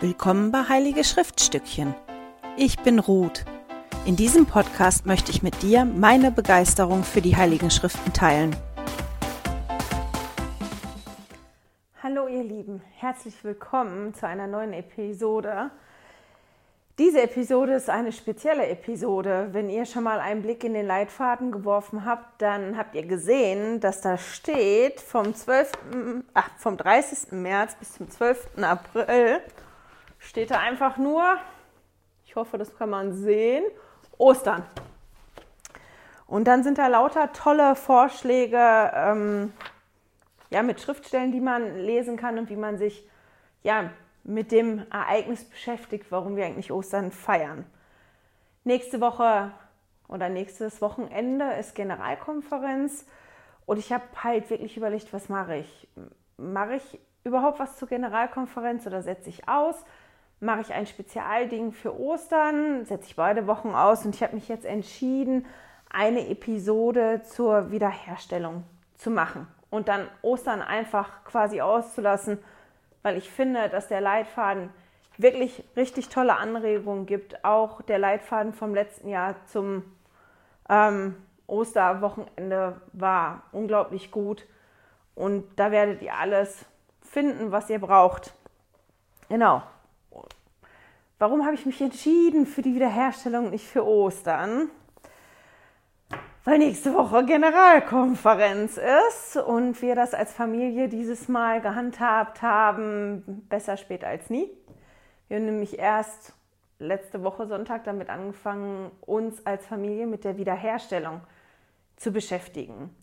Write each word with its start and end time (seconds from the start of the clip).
Willkommen 0.00 0.50
bei 0.50 0.68
Heilige 0.68 1.04
Schriftstückchen. 1.04 1.94
Ich 2.56 2.80
bin 2.80 2.98
Ruth. 2.98 3.44
In 4.04 4.16
diesem 4.16 4.44
Podcast 4.44 5.06
möchte 5.06 5.30
ich 5.30 5.44
mit 5.44 5.62
dir 5.62 5.84
meine 5.84 6.32
Begeisterung 6.32 7.04
für 7.04 7.20
die 7.20 7.36
Heiligen 7.36 7.70
Schriften 7.70 8.12
teilen. 8.12 8.56
Hallo 12.02 12.26
ihr 12.26 12.42
Lieben, 12.42 12.82
herzlich 12.96 13.44
willkommen 13.44 14.12
zu 14.14 14.26
einer 14.26 14.48
neuen 14.48 14.72
Episode. 14.72 15.70
Diese 16.98 17.22
Episode 17.22 17.74
ist 17.74 17.88
eine 17.88 18.10
spezielle 18.10 18.66
Episode. 18.66 19.50
Wenn 19.52 19.70
ihr 19.70 19.86
schon 19.86 20.02
mal 20.02 20.18
einen 20.18 20.42
Blick 20.42 20.64
in 20.64 20.74
den 20.74 20.86
Leitfaden 20.86 21.52
geworfen 21.52 22.04
habt, 22.04 22.42
dann 22.42 22.76
habt 22.76 22.96
ihr 22.96 23.06
gesehen, 23.06 23.78
dass 23.78 24.00
da 24.00 24.18
steht 24.18 25.00
vom, 25.00 25.34
12., 25.34 25.70
ach, 26.34 26.50
vom 26.58 26.76
30. 26.76 27.32
März 27.32 27.76
bis 27.76 27.94
zum 27.94 28.10
12. 28.10 28.58
April 28.60 29.40
steht 30.24 30.50
da 30.50 30.58
einfach 30.60 30.96
nur, 30.96 31.36
ich 32.26 32.36
hoffe, 32.36 32.58
das 32.58 32.76
kann 32.76 32.90
man 32.90 33.12
sehen, 33.12 33.64
Ostern. 34.18 34.64
Und 36.26 36.44
dann 36.44 36.64
sind 36.64 36.78
da 36.78 36.86
lauter 36.86 37.32
tolle 37.32 37.76
Vorschläge 37.76 38.92
ähm, 38.94 39.52
ja, 40.50 40.62
mit 40.62 40.80
Schriftstellen, 40.80 41.32
die 41.32 41.40
man 41.40 41.78
lesen 41.78 42.16
kann 42.16 42.38
und 42.38 42.48
wie 42.48 42.56
man 42.56 42.78
sich 42.78 43.08
ja, 43.62 43.90
mit 44.24 44.52
dem 44.52 44.86
Ereignis 44.90 45.44
beschäftigt, 45.44 46.06
warum 46.10 46.36
wir 46.36 46.46
eigentlich 46.46 46.72
Ostern 46.72 47.12
feiern. 47.12 47.66
Nächste 48.64 49.00
Woche 49.00 49.50
oder 50.08 50.28
nächstes 50.28 50.80
Wochenende 50.80 51.52
ist 51.58 51.74
Generalkonferenz 51.74 53.06
und 53.66 53.78
ich 53.78 53.92
habe 53.92 54.04
halt 54.22 54.48
wirklich 54.48 54.76
überlegt, 54.76 55.12
was 55.12 55.28
mache 55.28 55.56
ich? 55.56 55.88
Mache 56.36 56.76
ich 56.76 56.98
überhaupt 57.24 57.58
was 57.58 57.76
zur 57.76 57.88
Generalkonferenz 57.88 58.86
oder 58.86 59.02
setze 59.02 59.28
ich 59.28 59.48
aus? 59.48 59.76
Mache 60.44 60.60
ich 60.60 60.72
ein 60.72 60.86
Spezialding 60.86 61.72
für 61.72 61.98
Ostern, 61.98 62.84
setze 62.84 63.08
ich 63.08 63.16
beide 63.16 63.46
Wochen 63.46 63.70
aus 63.70 64.04
und 64.04 64.14
ich 64.14 64.22
habe 64.22 64.34
mich 64.34 64.48
jetzt 64.48 64.66
entschieden, 64.66 65.46
eine 65.90 66.28
Episode 66.28 67.22
zur 67.22 67.70
Wiederherstellung 67.70 68.64
zu 68.96 69.10
machen 69.10 69.46
und 69.70 69.88
dann 69.88 70.08
Ostern 70.22 70.60
einfach 70.60 71.24
quasi 71.24 71.60
auszulassen, 71.60 72.38
weil 73.02 73.16
ich 73.16 73.30
finde, 73.30 73.68
dass 73.68 73.88
der 73.88 74.00
Leitfaden 74.00 74.70
wirklich 75.16 75.64
richtig 75.76 76.08
tolle 76.08 76.36
Anregungen 76.36 77.06
gibt. 77.06 77.44
Auch 77.44 77.80
der 77.82 77.98
Leitfaden 77.98 78.52
vom 78.52 78.74
letzten 78.74 79.08
Jahr 79.08 79.36
zum 79.46 79.84
ähm, 80.68 81.16
Osterwochenende 81.46 82.80
war 82.92 83.44
unglaublich 83.52 84.10
gut 84.10 84.46
und 85.14 85.44
da 85.56 85.70
werdet 85.70 86.02
ihr 86.02 86.14
alles 86.14 86.64
finden, 87.02 87.52
was 87.52 87.70
ihr 87.70 87.78
braucht. 87.78 88.34
Genau. 89.28 89.62
Warum 91.18 91.44
habe 91.44 91.54
ich 91.54 91.64
mich 91.64 91.80
entschieden 91.80 92.44
für 92.44 92.60
die 92.60 92.74
Wiederherstellung, 92.74 93.50
nicht 93.50 93.66
für 93.66 93.86
Ostern? 93.86 94.68
Weil 96.42 96.58
nächste 96.58 96.92
Woche 96.92 97.24
Generalkonferenz 97.24 98.80
ist 99.08 99.36
und 99.36 99.80
wir 99.80 99.94
das 99.94 100.12
als 100.12 100.32
Familie 100.32 100.88
dieses 100.88 101.28
Mal 101.28 101.60
gehandhabt 101.60 102.42
haben, 102.42 103.46
besser 103.48 103.76
spät 103.76 104.04
als 104.04 104.28
nie. 104.28 104.50
Wir 105.28 105.36
haben 105.36 105.46
nämlich 105.46 105.78
erst 105.78 106.34
letzte 106.80 107.22
Woche 107.22 107.46
Sonntag 107.46 107.84
damit 107.84 108.10
angefangen, 108.10 108.90
uns 109.00 109.46
als 109.46 109.64
Familie 109.66 110.08
mit 110.08 110.24
der 110.24 110.36
Wiederherstellung 110.36 111.20
zu 111.96 112.10
beschäftigen. 112.10 112.94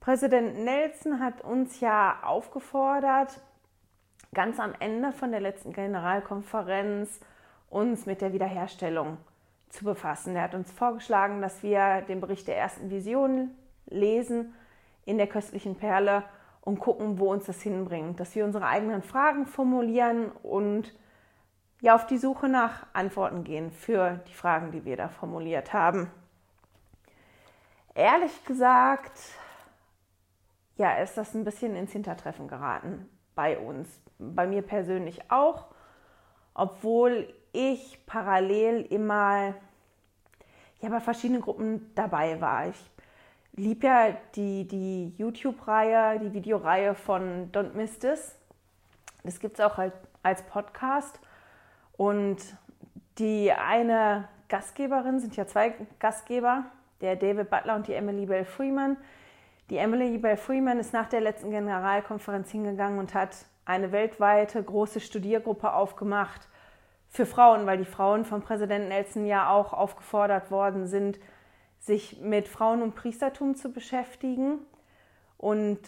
Präsident 0.00 0.64
Nelson 0.64 1.20
hat 1.20 1.42
uns 1.42 1.80
ja 1.80 2.18
aufgefordert, 2.22 3.42
ganz 4.32 4.58
am 4.58 4.72
Ende 4.80 5.12
von 5.12 5.30
der 5.30 5.40
letzten 5.40 5.74
Generalkonferenz 5.74 7.20
uns 7.70 8.06
mit 8.06 8.20
der 8.20 8.32
Wiederherstellung 8.32 9.18
zu 9.68 9.84
befassen. 9.84 10.36
Er 10.36 10.42
hat 10.42 10.54
uns 10.54 10.70
vorgeschlagen, 10.72 11.42
dass 11.42 11.62
wir 11.62 12.02
den 12.02 12.20
Bericht 12.20 12.48
der 12.48 12.56
ersten 12.56 12.90
Vision 12.90 13.50
lesen 13.86 14.54
in 15.04 15.18
der 15.18 15.26
köstlichen 15.26 15.76
Perle 15.76 16.24
und 16.60 16.80
gucken, 16.80 17.18
wo 17.18 17.32
uns 17.32 17.46
das 17.46 17.62
hinbringt, 17.62 18.20
dass 18.20 18.34
wir 18.34 18.44
unsere 18.44 18.66
eigenen 18.66 19.02
Fragen 19.02 19.46
formulieren 19.46 20.30
und 20.42 20.94
ja 21.80 21.94
auf 21.94 22.06
die 22.06 22.18
Suche 22.18 22.48
nach 22.48 22.86
Antworten 22.92 23.44
gehen 23.44 23.70
für 23.70 24.20
die 24.28 24.34
Fragen, 24.34 24.72
die 24.72 24.84
wir 24.84 24.96
da 24.96 25.08
formuliert 25.08 25.72
haben. 25.72 26.10
Ehrlich 27.94 28.44
gesagt, 28.44 29.18
ja, 30.76 30.92
ist 30.98 31.16
das 31.16 31.34
ein 31.34 31.44
bisschen 31.44 31.74
ins 31.74 31.92
Hintertreffen 31.92 32.48
geraten 32.48 33.08
bei 33.34 33.58
uns, 33.58 33.88
bei 34.18 34.46
mir 34.46 34.62
persönlich 34.62 35.30
auch, 35.30 35.66
obwohl 36.54 37.32
ich 37.58 37.98
parallel 38.06 38.82
immer 38.82 39.54
ja, 40.80 40.88
bei 40.88 41.00
verschiedenen 41.00 41.42
Gruppen 41.42 41.90
dabei 41.96 42.40
war. 42.40 42.68
Ich 42.68 42.90
liebe 43.56 43.88
ja 43.88 44.16
die, 44.36 44.68
die 44.68 45.12
YouTube-Reihe, 45.18 46.20
die 46.20 46.32
Videoreihe 46.32 46.94
von 46.94 47.50
Don't 47.50 47.72
Miss 47.74 47.98
This. 47.98 48.36
Das 49.24 49.40
gibt 49.40 49.58
es 49.58 49.64
auch 49.64 49.76
halt 49.76 49.92
als 50.22 50.42
Podcast. 50.42 51.18
Und 51.96 52.36
die 53.18 53.50
eine 53.50 54.28
Gastgeberin, 54.48 55.18
sind 55.18 55.34
ja 55.34 55.48
zwei 55.48 55.74
Gastgeber, 55.98 56.64
der 57.00 57.16
David 57.16 57.50
Butler 57.50 57.74
und 57.74 57.88
die 57.88 57.94
Emily 57.94 58.26
Bell 58.26 58.44
Freeman. 58.44 58.96
Die 59.68 59.78
Emily 59.78 60.16
Bell 60.16 60.36
Freeman 60.36 60.78
ist 60.78 60.92
nach 60.92 61.08
der 61.08 61.22
letzten 61.22 61.50
Generalkonferenz 61.50 62.52
hingegangen 62.52 63.00
und 63.00 63.14
hat 63.14 63.34
eine 63.64 63.90
weltweite 63.90 64.62
große 64.62 65.00
Studiergruppe 65.00 65.72
aufgemacht 65.72 66.48
für 67.08 67.26
Frauen, 67.26 67.66
weil 67.66 67.78
die 67.78 67.84
Frauen 67.84 68.24
von 68.24 68.42
Präsident 68.42 68.88
Nelson 68.88 69.26
ja 69.26 69.50
auch 69.50 69.72
aufgefordert 69.72 70.50
worden 70.50 70.86
sind, 70.86 71.18
sich 71.80 72.20
mit 72.20 72.48
Frauen 72.48 72.82
und 72.82 72.94
Priestertum 72.94 73.54
zu 73.54 73.72
beschäftigen. 73.72 74.58
Und 75.36 75.78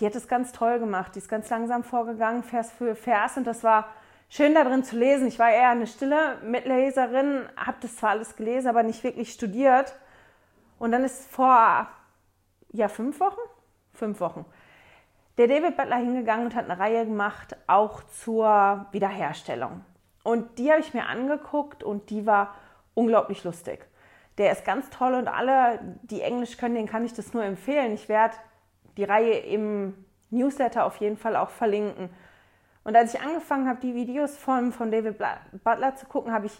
die 0.00 0.06
hat 0.06 0.14
es 0.14 0.28
ganz 0.28 0.52
toll 0.52 0.78
gemacht. 0.78 1.14
Die 1.14 1.20
ist 1.20 1.28
ganz 1.28 1.48
langsam 1.48 1.84
vorgegangen, 1.84 2.42
Vers 2.42 2.72
für 2.72 2.94
Vers. 2.94 3.36
Und 3.36 3.46
das 3.46 3.62
war 3.62 3.88
schön 4.28 4.54
darin 4.54 4.84
zu 4.84 4.96
lesen. 4.96 5.28
Ich 5.28 5.38
war 5.38 5.50
eher 5.50 5.70
eine 5.70 5.86
stille 5.86 6.38
Mitleserin, 6.42 7.48
habe 7.56 7.78
das 7.80 7.96
zwar 7.96 8.10
alles 8.10 8.36
gelesen, 8.36 8.68
aber 8.68 8.82
nicht 8.82 9.04
wirklich 9.04 9.32
studiert. 9.32 9.94
Und 10.78 10.92
dann 10.92 11.04
ist 11.04 11.30
vor, 11.30 11.88
ja, 12.72 12.88
fünf 12.88 13.20
Wochen? 13.20 13.40
Fünf 13.94 14.20
Wochen. 14.20 14.44
Der 15.38 15.48
David 15.48 15.76
Butler 15.76 15.96
hingegangen 15.96 16.46
und 16.46 16.54
hat 16.54 16.64
eine 16.64 16.78
Reihe 16.78 17.04
gemacht, 17.04 17.56
auch 17.66 18.02
zur 18.04 18.86
Wiederherstellung. 18.90 19.82
Und 20.26 20.58
die 20.58 20.72
habe 20.72 20.80
ich 20.80 20.92
mir 20.92 21.06
angeguckt 21.06 21.84
und 21.84 22.10
die 22.10 22.26
war 22.26 22.56
unglaublich 22.94 23.44
lustig. 23.44 23.86
Der 24.38 24.50
ist 24.50 24.64
ganz 24.64 24.90
toll 24.90 25.14
und 25.14 25.28
alle, 25.28 25.78
die 26.02 26.20
Englisch 26.20 26.56
können, 26.56 26.74
denen 26.74 26.88
kann 26.88 27.04
ich 27.04 27.14
das 27.14 27.32
nur 27.32 27.44
empfehlen. 27.44 27.92
Ich 27.92 28.08
werde 28.08 28.34
die 28.96 29.04
Reihe 29.04 29.38
im 29.38 29.94
Newsletter 30.30 30.84
auf 30.84 30.96
jeden 30.96 31.16
Fall 31.16 31.36
auch 31.36 31.50
verlinken. 31.50 32.10
Und 32.82 32.96
als 32.96 33.14
ich 33.14 33.20
angefangen 33.20 33.68
habe, 33.68 33.78
die 33.80 33.94
Videos 33.94 34.36
von, 34.36 34.72
von 34.72 34.90
David 34.90 35.16
Butler 35.62 35.94
zu 35.94 36.06
gucken, 36.06 36.32
habe 36.32 36.46
ich 36.46 36.58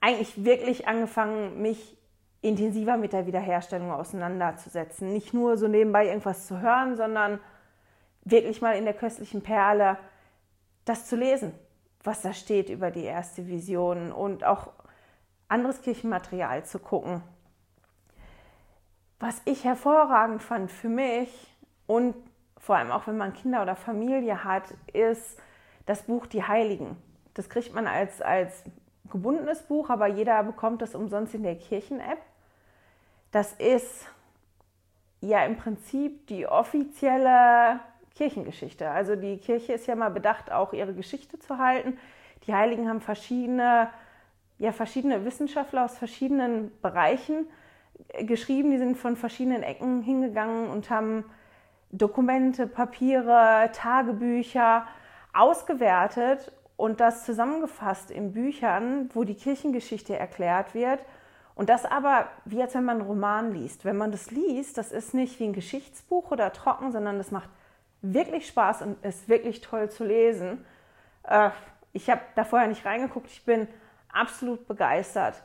eigentlich 0.00 0.44
wirklich 0.44 0.88
angefangen, 0.88 1.62
mich 1.62 1.96
intensiver 2.40 2.96
mit 2.96 3.12
der 3.12 3.28
Wiederherstellung 3.28 3.92
auseinanderzusetzen. 3.92 5.12
Nicht 5.12 5.32
nur 5.32 5.56
so 5.56 5.68
nebenbei 5.68 6.08
irgendwas 6.08 6.48
zu 6.48 6.60
hören, 6.60 6.96
sondern 6.96 7.38
wirklich 8.24 8.60
mal 8.60 8.76
in 8.76 8.86
der 8.86 8.94
köstlichen 8.94 9.40
Perle 9.40 9.98
das 10.84 11.06
zu 11.06 11.14
lesen 11.14 11.54
was 12.04 12.20
da 12.20 12.32
steht 12.32 12.68
über 12.68 12.90
die 12.90 13.04
erste 13.04 13.46
Vision 13.46 14.12
und 14.12 14.44
auch 14.44 14.68
anderes 15.48 15.80
Kirchenmaterial 15.80 16.64
zu 16.64 16.78
gucken. 16.78 17.22
Was 19.18 19.40
ich 19.46 19.64
hervorragend 19.64 20.42
fand 20.42 20.70
für 20.70 20.88
mich 20.88 21.56
und 21.86 22.14
vor 22.58 22.76
allem 22.76 22.90
auch 22.90 23.06
wenn 23.06 23.16
man 23.16 23.32
Kinder 23.32 23.62
oder 23.62 23.74
Familie 23.74 24.44
hat, 24.44 24.64
ist 24.92 25.38
das 25.86 26.02
Buch 26.02 26.26
Die 26.26 26.44
Heiligen. 26.44 26.96
Das 27.34 27.48
kriegt 27.48 27.74
man 27.74 27.86
als, 27.86 28.22
als 28.22 28.64
gebundenes 29.10 29.62
Buch, 29.62 29.90
aber 29.90 30.06
jeder 30.06 30.42
bekommt 30.42 30.82
das 30.82 30.94
umsonst 30.94 31.34
in 31.34 31.42
der 31.42 31.56
Kirchen-App. 31.56 32.20
Das 33.30 33.52
ist 33.54 34.06
ja 35.20 35.44
im 35.44 35.56
Prinzip 35.56 36.26
die 36.26 36.46
offizielle 36.46 37.80
Kirchengeschichte. 38.14 38.90
Also 38.90 39.16
die 39.16 39.38
Kirche 39.38 39.72
ist 39.72 39.86
ja 39.86 39.96
mal 39.96 40.10
bedacht, 40.10 40.52
auch 40.52 40.72
ihre 40.72 40.94
Geschichte 40.94 41.38
zu 41.38 41.58
halten. 41.58 41.98
Die 42.46 42.54
Heiligen 42.54 42.88
haben 42.88 43.00
verschiedene, 43.00 43.88
ja, 44.58 44.72
verschiedene 44.72 45.24
Wissenschaftler 45.24 45.84
aus 45.84 45.98
verschiedenen 45.98 46.70
Bereichen 46.80 47.46
geschrieben. 48.20 48.70
Die 48.70 48.78
sind 48.78 48.96
von 48.96 49.16
verschiedenen 49.16 49.62
Ecken 49.62 50.02
hingegangen 50.02 50.68
und 50.68 50.90
haben 50.90 51.24
Dokumente, 51.90 52.66
Papiere, 52.66 53.70
Tagebücher 53.72 54.86
ausgewertet 55.32 56.52
und 56.76 57.00
das 57.00 57.24
zusammengefasst 57.24 58.10
in 58.10 58.32
Büchern, 58.32 59.10
wo 59.14 59.24
die 59.24 59.34
Kirchengeschichte 59.34 60.16
erklärt 60.16 60.74
wird. 60.74 61.00
Und 61.54 61.68
das 61.68 61.84
aber, 61.84 62.26
wie 62.44 62.60
als 62.60 62.74
wenn 62.74 62.84
man 62.84 62.98
einen 62.98 63.06
Roman 63.06 63.52
liest. 63.52 63.84
Wenn 63.84 63.96
man 63.96 64.10
das 64.10 64.30
liest, 64.32 64.76
das 64.76 64.90
ist 64.90 65.14
nicht 65.14 65.38
wie 65.38 65.44
ein 65.44 65.52
Geschichtsbuch 65.52 66.32
oder 66.32 66.52
trocken, 66.52 66.90
sondern 66.90 67.18
das 67.18 67.30
macht 67.30 67.48
wirklich 68.12 68.46
Spaß 68.46 68.82
und 68.82 69.04
ist 69.04 69.28
wirklich 69.28 69.60
toll 69.60 69.90
zu 69.90 70.04
lesen. 70.04 70.64
Äh, 71.24 71.50
Ich 71.92 72.10
habe 72.10 72.22
da 72.34 72.44
vorher 72.44 72.66
nicht 72.66 72.84
reingeguckt. 72.84 73.30
Ich 73.30 73.44
bin 73.44 73.68
absolut 74.12 74.66
begeistert. 74.66 75.42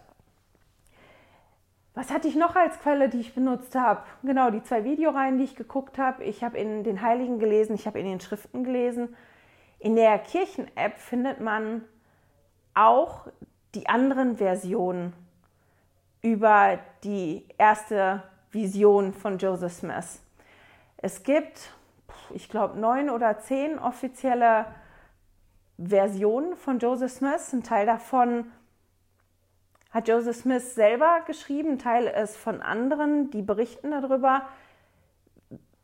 Was 1.94 2.10
hatte 2.12 2.28
ich 2.28 2.36
noch 2.36 2.56
als 2.56 2.80
Quelle, 2.80 3.08
die 3.08 3.20
ich 3.20 3.36
benutzt 3.36 3.76
habe? 3.76 4.04
Genau, 4.24 4.50
die 4.50 4.64
zwei 4.64 4.84
Videoreihen, 4.84 5.38
die 5.38 5.44
ich 5.44 5.56
geguckt 5.56 5.98
habe. 5.98 6.24
Ich 6.24 6.44
habe 6.44 6.58
in 6.58 6.84
den 6.84 7.02
Heiligen 7.02 7.38
gelesen, 7.38 7.76
ich 7.76 7.86
habe 7.86 8.00
in 8.00 8.06
den 8.06 8.20
Schriften 8.20 8.64
gelesen. 8.64 9.16
In 9.80 9.96
der 9.96 10.18
Kirchen-App 10.18 10.98
findet 10.98 11.40
man 11.40 11.84
auch 12.74 13.28
die 13.76 13.88
anderen 13.88 14.38
Versionen 14.38 15.14
über 16.22 16.80
die 17.04 17.46
erste 17.58 18.24
Vision 18.52 19.14
von 19.14 19.38
Joseph 19.38 19.74
Smith. 19.74 20.22
Es 20.98 21.22
gibt, 21.24 21.72
ich 22.34 22.50
glaube, 22.50 22.80
neun 22.80 23.10
oder 23.10 23.40
zehn 23.40 23.80
offizielle 23.80 24.66
Versionen 25.78 26.56
von 26.56 26.80
Joseph 26.80 27.12
Smith. 27.12 27.54
Ein 27.54 27.64
Teil 27.64 27.86
davon 27.86 28.52
hat 29.92 30.08
Joseph 30.08 30.38
Smith 30.38 30.76
selber 30.76 31.22
geschrieben, 31.26 31.72
ein 31.72 31.80
Teil 31.80 32.06
ist 32.06 32.38
von 32.38 32.62
anderen, 32.62 33.31
die 33.31 33.42
berichten 33.42 33.92
darüber, 33.92 34.44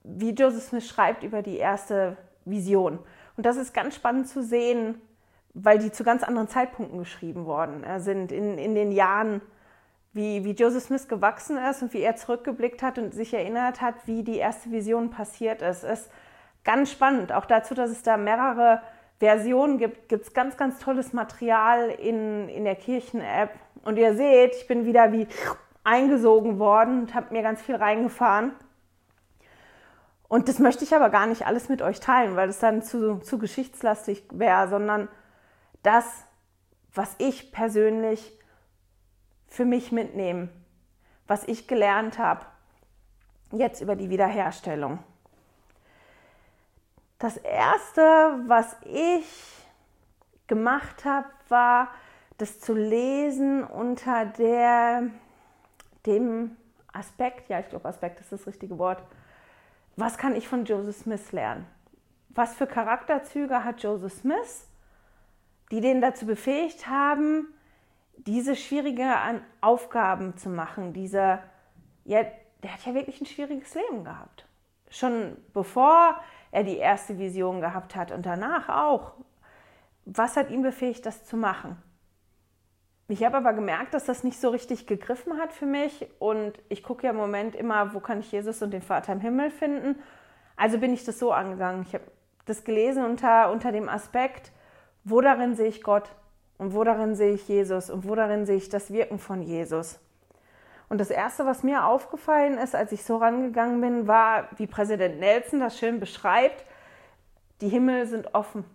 wie 0.03 0.31
Joseph 0.31 0.65
Smith 0.65 0.87
schreibt 0.87 1.23
über 1.23 1.41
die 1.41 1.57
erste 1.57 2.17
Vision. 2.45 2.99
Und 3.37 3.45
das 3.45 3.57
ist 3.57 3.73
ganz 3.73 3.95
spannend 3.95 4.27
zu 4.27 4.43
sehen, 4.43 5.01
weil 5.53 5.79
die 5.79 5.91
zu 5.91 6.03
ganz 6.03 6.21
anderen 6.21 6.47
Zeitpunkten 6.47 6.99
geschrieben 6.99 7.45
worden 7.45 7.83
sind, 7.99 8.31
in, 8.31 8.57
in 8.57 8.75
den 8.75 8.91
Jahren, 8.91 9.41
wie, 10.13 10.43
wie 10.45 10.51
Joseph 10.51 10.83
Smith 10.83 11.07
gewachsen 11.07 11.57
ist 11.57 11.81
und 11.81 11.93
wie 11.93 12.01
er 12.01 12.15
zurückgeblickt 12.15 12.81
hat 12.81 12.97
und 12.97 13.13
sich 13.13 13.33
erinnert 13.33 13.81
hat, 13.81 13.95
wie 14.05 14.23
die 14.23 14.37
erste 14.37 14.71
Vision 14.71 15.09
passiert 15.09 15.61
ist. 15.61 15.83
Ist 15.83 16.09
ganz 16.65 16.91
spannend. 16.91 17.31
Auch 17.31 17.45
dazu, 17.45 17.73
dass 17.73 17.89
es 17.89 18.03
da 18.03 18.17
mehrere 18.17 18.81
Versionen 19.19 19.77
gibt, 19.77 20.09
gibt 20.09 20.25
es 20.25 20.33
ganz, 20.33 20.57
ganz 20.57 20.79
tolles 20.79 21.13
Material 21.13 21.89
in, 21.89 22.49
in 22.49 22.65
der 22.65 22.75
Kirchen-App. 22.75 23.51
Und 23.85 23.97
ihr 23.97 24.15
seht, 24.15 24.55
ich 24.55 24.67
bin 24.67 24.85
wieder 24.85 25.13
wie 25.13 25.27
eingesogen 25.83 26.59
worden 26.59 27.01
und 27.01 27.15
habe 27.15 27.33
mir 27.33 27.43
ganz 27.43 27.61
viel 27.61 27.75
reingefahren. 27.75 28.51
Und 30.27 30.49
das 30.49 30.59
möchte 30.59 30.83
ich 30.83 30.95
aber 30.95 31.09
gar 31.09 31.27
nicht 31.27 31.45
alles 31.45 31.69
mit 31.69 31.81
euch 31.81 31.99
teilen, 31.99 32.35
weil 32.35 32.47
das 32.47 32.59
dann 32.59 32.81
zu, 32.81 33.19
zu 33.19 33.37
geschichtslastig 33.37 34.23
wäre, 34.31 34.67
sondern 34.67 35.07
das, 35.83 36.05
was 36.93 37.15
ich 37.19 37.51
persönlich 37.51 38.37
für 39.47 39.65
mich 39.65 39.91
mitnehme, 39.91 40.49
was 41.27 41.47
ich 41.47 41.67
gelernt 41.67 42.17
habe, 42.17 42.45
jetzt 43.51 43.81
über 43.81 43.95
die 43.95 44.09
Wiederherstellung. 44.09 44.99
Das 47.19 47.37
Erste, 47.37 48.01
was 48.47 48.75
ich 48.83 49.25
gemacht 50.47 51.05
habe, 51.05 51.27
war, 51.49 51.89
das 52.37 52.59
zu 52.59 52.73
lesen 52.73 53.63
unter 53.63 54.25
der, 54.25 55.03
dem 56.05 56.57
Aspekt, 56.91 57.49
ja, 57.49 57.59
ich 57.59 57.69
glaube, 57.69 57.87
Aspekt 57.87 58.19
ist 58.19 58.31
das 58.31 58.45
richtige 58.45 58.77
Wort, 58.77 59.01
was 59.95 60.17
kann 60.17 60.35
ich 60.35 60.47
von 60.47 60.65
Joseph 60.65 60.97
Smith 60.97 61.31
lernen? 61.31 61.65
Was 62.29 62.53
für 62.53 62.67
Charakterzüge 62.67 63.63
hat 63.63 63.81
Joseph 63.81 64.13
Smith, 64.13 64.67
die 65.71 65.79
den 65.79 66.01
dazu 66.01 66.25
befähigt 66.25 66.87
haben, 66.87 67.47
diese 68.17 68.55
schwierige 68.55 69.09
Aufgaben 69.61 70.35
zu 70.35 70.49
machen, 70.49 70.91
diese, 70.91 71.39
ja, 72.03 72.25
der 72.63 72.73
hat 72.73 72.85
ja 72.85 72.93
wirklich 72.93 73.21
ein 73.21 73.25
schwieriges 73.25 73.73
Leben 73.75 74.03
gehabt. 74.03 74.45
Schon 74.89 75.37
bevor 75.53 76.21
er 76.55 76.63
die 76.63 76.77
erste 76.77 77.19
Vision 77.19 77.59
gehabt 77.59 77.97
hat 77.97 78.13
und 78.13 78.25
danach 78.25 78.69
auch. 78.69 79.11
Was 80.05 80.37
hat 80.37 80.49
ihn 80.51 80.61
befähigt, 80.61 81.05
das 81.05 81.25
zu 81.25 81.35
machen? 81.35 81.75
Ich 83.09 83.25
habe 83.25 83.35
aber 83.35 83.51
gemerkt, 83.51 83.93
dass 83.93 84.05
das 84.05 84.23
nicht 84.23 84.39
so 84.39 84.49
richtig 84.49 84.87
gegriffen 84.87 85.37
hat 85.37 85.51
für 85.51 85.65
mich 85.65 86.07
und 86.17 86.53
ich 86.69 86.81
gucke 86.81 87.03
ja 87.03 87.09
im 87.09 87.17
Moment 87.17 87.55
immer, 87.55 87.93
wo 87.93 87.99
kann 87.99 88.21
ich 88.21 88.31
Jesus 88.31 88.61
und 88.61 88.71
den 88.71 88.81
Vater 88.81 89.11
im 89.11 89.19
Himmel 89.19 89.51
finden. 89.51 89.99
Also 90.55 90.77
bin 90.77 90.93
ich 90.93 91.03
das 91.03 91.19
so 91.19 91.33
angegangen. 91.33 91.81
Ich 91.81 91.93
habe 91.93 92.05
das 92.45 92.63
gelesen 92.63 93.03
unter, 93.03 93.51
unter 93.51 93.73
dem 93.73 93.89
Aspekt, 93.89 94.53
wo 95.03 95.19
darin 95.19 95.55
sehe 95.55 95.67
ich 95.67 95.83
Gott 95.83 96.09
und 96.57 96.73
wo 96.73 96.85
darin 96.85 97.15
sehe 97.15 97.33
ich 97.33 97.45
Jesus 97.49 97.89
und 97.89 98.07
wo 98.07 98.15
darin 98.15 98.45
sehe 98.45 98.55
ich 98.55 98.69
das 98.69 98.93
Wirken 98.93 99.19
von 99.19 99.41
Jesus. 99.41 99.99
Und 100.87 100.99
das 100.99 101.09
Erste, 101.09 101.45
was 101.45 101.63
mir 101.63 101.85
aufgefallen 101.85 102.57
ist, 102.57 102.75
als 102.75 102.91
ich 102.91 103.03
so 103.03 103.17
rangegangen 103.17 103.81
bin, 103.81 104.07
war, 104.07 104.49
wie 104.57 104.67
Präsident 104.67 105.19
Nelson 105.19 105.59
das 105.59 105.79
schön 105.79 105.99
beschreibt, 105.99 106.63
die 107.61 107.69
Himmel 107.69 108.05
sind 108.05 108.33
offen. 108.35 108.65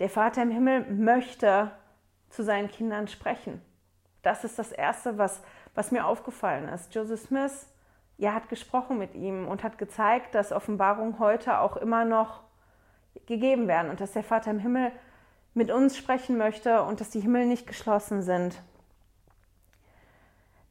Der 0.00 0.08
Vater 0.08 0.42
im 0.42 0.50
Himmel 0.50 0.90
möchte 0.92 1.70
zu 2.30 2.42
seinen 2.42 2.68
Kindern 2.68 3.08
sprechen. 3.08 3.60
Das 4.22 4.44
ist 4.44 4.58
das 4.58 4.72
Erste, 4.72 5.18
was, 5.18 5.42
was 5.74 5.92
mir 5.92 6.06
aufgefallen 6.06 6.68
ist. 6.68 6.94
Joseph 6.94 7.20
Smith 7.20 7.68
ja, 8.16 8.32
hat 8.32 8.48
gesprochen 8.48 8.98
mit 8.98 9.14
ihm 9.14 9.46
und 9.46 9.62
hat 9.62 9.78
gezeigt, 9.78 10.34
dass 10.34 10.52
Offenbarungen 10.52 11.18
heute 11.18 11.58
auch 11.58 11.76
immer 11.76 12.04
noch 12.04 12.40
gegeben 13.26 13.68
werden 13.68 13.90
und 13.90 14.00
dass 14.00 14.12
der 14.12 14.24
Vater 14.24 14.50
im 14.50 14.58
Himmel 14.58 14.92
mit 15.52 15.70
uns 15.70 15.96
sprechen 15.96 16.36
möchte 16.36 16.82
und 16.82 17.00
dass 17.00 17.10
die 17.10 17.20
Himmel 17.20 17.46
nicht 17.46 17.66
geschlossen 17.66 18.22
sind. 18.22 18.60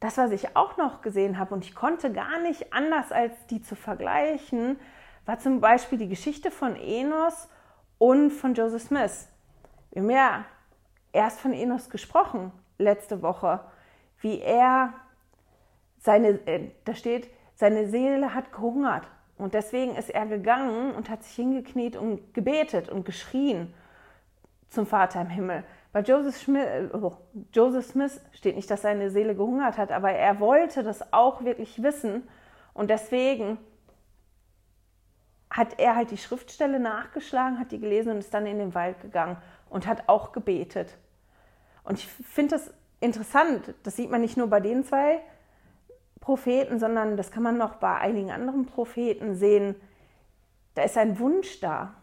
Das, 0.04 0.18
was 0.18 0.32
ich 0.32 0.58
auch 0.58 0.76
noch 0.76 1.02
gesehen 1.02 1.40
habe 1.40 1.54
und 1.54 1.64
ich 1.64 1.74
konnte 1.74 2.12
gar 2.12 2.38
nicht 2.42 2.74
anders 2.74 3.14
als 3.14 3.32
die 3.48 3.62
zu 3.62 3.74
vergleichen, 3.74 4.78
war 5.26 5.40
zum 5.40 5.62
Beispiel 5.62 5.98
die 5.98 6.10
Geschichte 6.10 6.52
von 6.52 6.76
Enos 6.76 7.48
und 8.00 8.32
von 8.32 8.54
Joseph 8.54 8.82
Smith. 8.82 9.30
Wir 9.92 10.02
haben 10.02 10.10
ja 10.10 10.46
erst 11.14 11.40
von 11.40 11.54
Enos 11.54 11.90
gesprochen 11.90 12.52
letzte 12.78 13.22
Woche, 13.22 13.62
wie 14.20 14.42
er 14.42 14.94
seine, 16.00 16.32
äh, 16.48 16.72
da 16.84 16.96
steht, 16.96 17.30
seine 17.56 17.88
Seele 17.88 18.34
hat 18.34 18.52
gehungert 18.52 19.08
und 19.38 19.54
deswegen 19.54 19.96
ist 19.96 20.10
er 20.10 20.26
gegangen 20.26 20.94
und 20.96 21.10
hat 21.10 21.24
sich 21.24 21.36
hingekniet 21.36 21.96
und 21.96 22.34
gebetet 22.34 22.90
und 22.90 23.06
geschrien 23.06 23.74
zum 24.68 24.86
Vater 24.86 25.22
im 25.22 25.30
Himmel. 25.30 25.64
Bei 25.94 26.02
Joseph 26.02 26.36
Smith, 26.36 26.68
oh, 26.92 27.14
Joseph 27.54 27.86
Smith 27.86 28.20
steht 28.32 28.56
nicht, 28.56 28.70
dass 28.70 28.82
seine 28.82 29.12
Seele 29.12 29.36
gehungert 29.36 29.78
hat, 29.78 29.92
aber 29.92 30.12
er 30.12 30.40
wollte 30.40 30.82
das 30.82 31.14
auch 31.14 31.44
wirklich 31.44 31.84
wissen 31.84 32.28
und 32.74 32.90
deswegen 32.90 33.60
hat 35.52 35.80
er 35.80 35.96
halt 35.96 36.10
die 36.10 36.18
Schriftstelle 36.18 36.80
nachgeschlagen, 36.80 37.60
hat 37.60 37.72
die 37.72 37.80
gelesen 37.80 38.12
und 38.12 38.18
ist 38.18 38.34
dann 38.34 38.48
in 38.48 38.58
den 38.58 38.74
Wald 38.74 39.00
gegangen 39.02 39.38
und 39.70 39.86
hat 39.86 40.10
auch 40.10 40.32
gebetet. 40.32 40.98
Und 41.84 42.00
ich 42.00 42.08
finde 42.08 42.56
das 42.56 42.74
interessant, 43.00 43.76
das 43.84 43.96
sieht 43.96 44.10
man 44.10 44.22
nicht 44.22 44.36
nur 44.36 44.48
bei 44.48 44.60
den 44.60 44.84
zwei 44.84 45.22
Propheten, 46.22 46.80
sondern 46.80 47.18
das 47.18 47.30
kann 47.30 47.44
man 47.44 47.60
noch 47.60 47.76
bei 47.76 48.00
einigen 48.00 48.32
anderen 48.32 48.66
Propheten 48.66 49.36
sehen. 49.36 49.76
Da 50.74 50.82
ist 50.82 50.98
ein 50.98 51.20
Wunsch 51.20 51.60
da. 51.60 51.94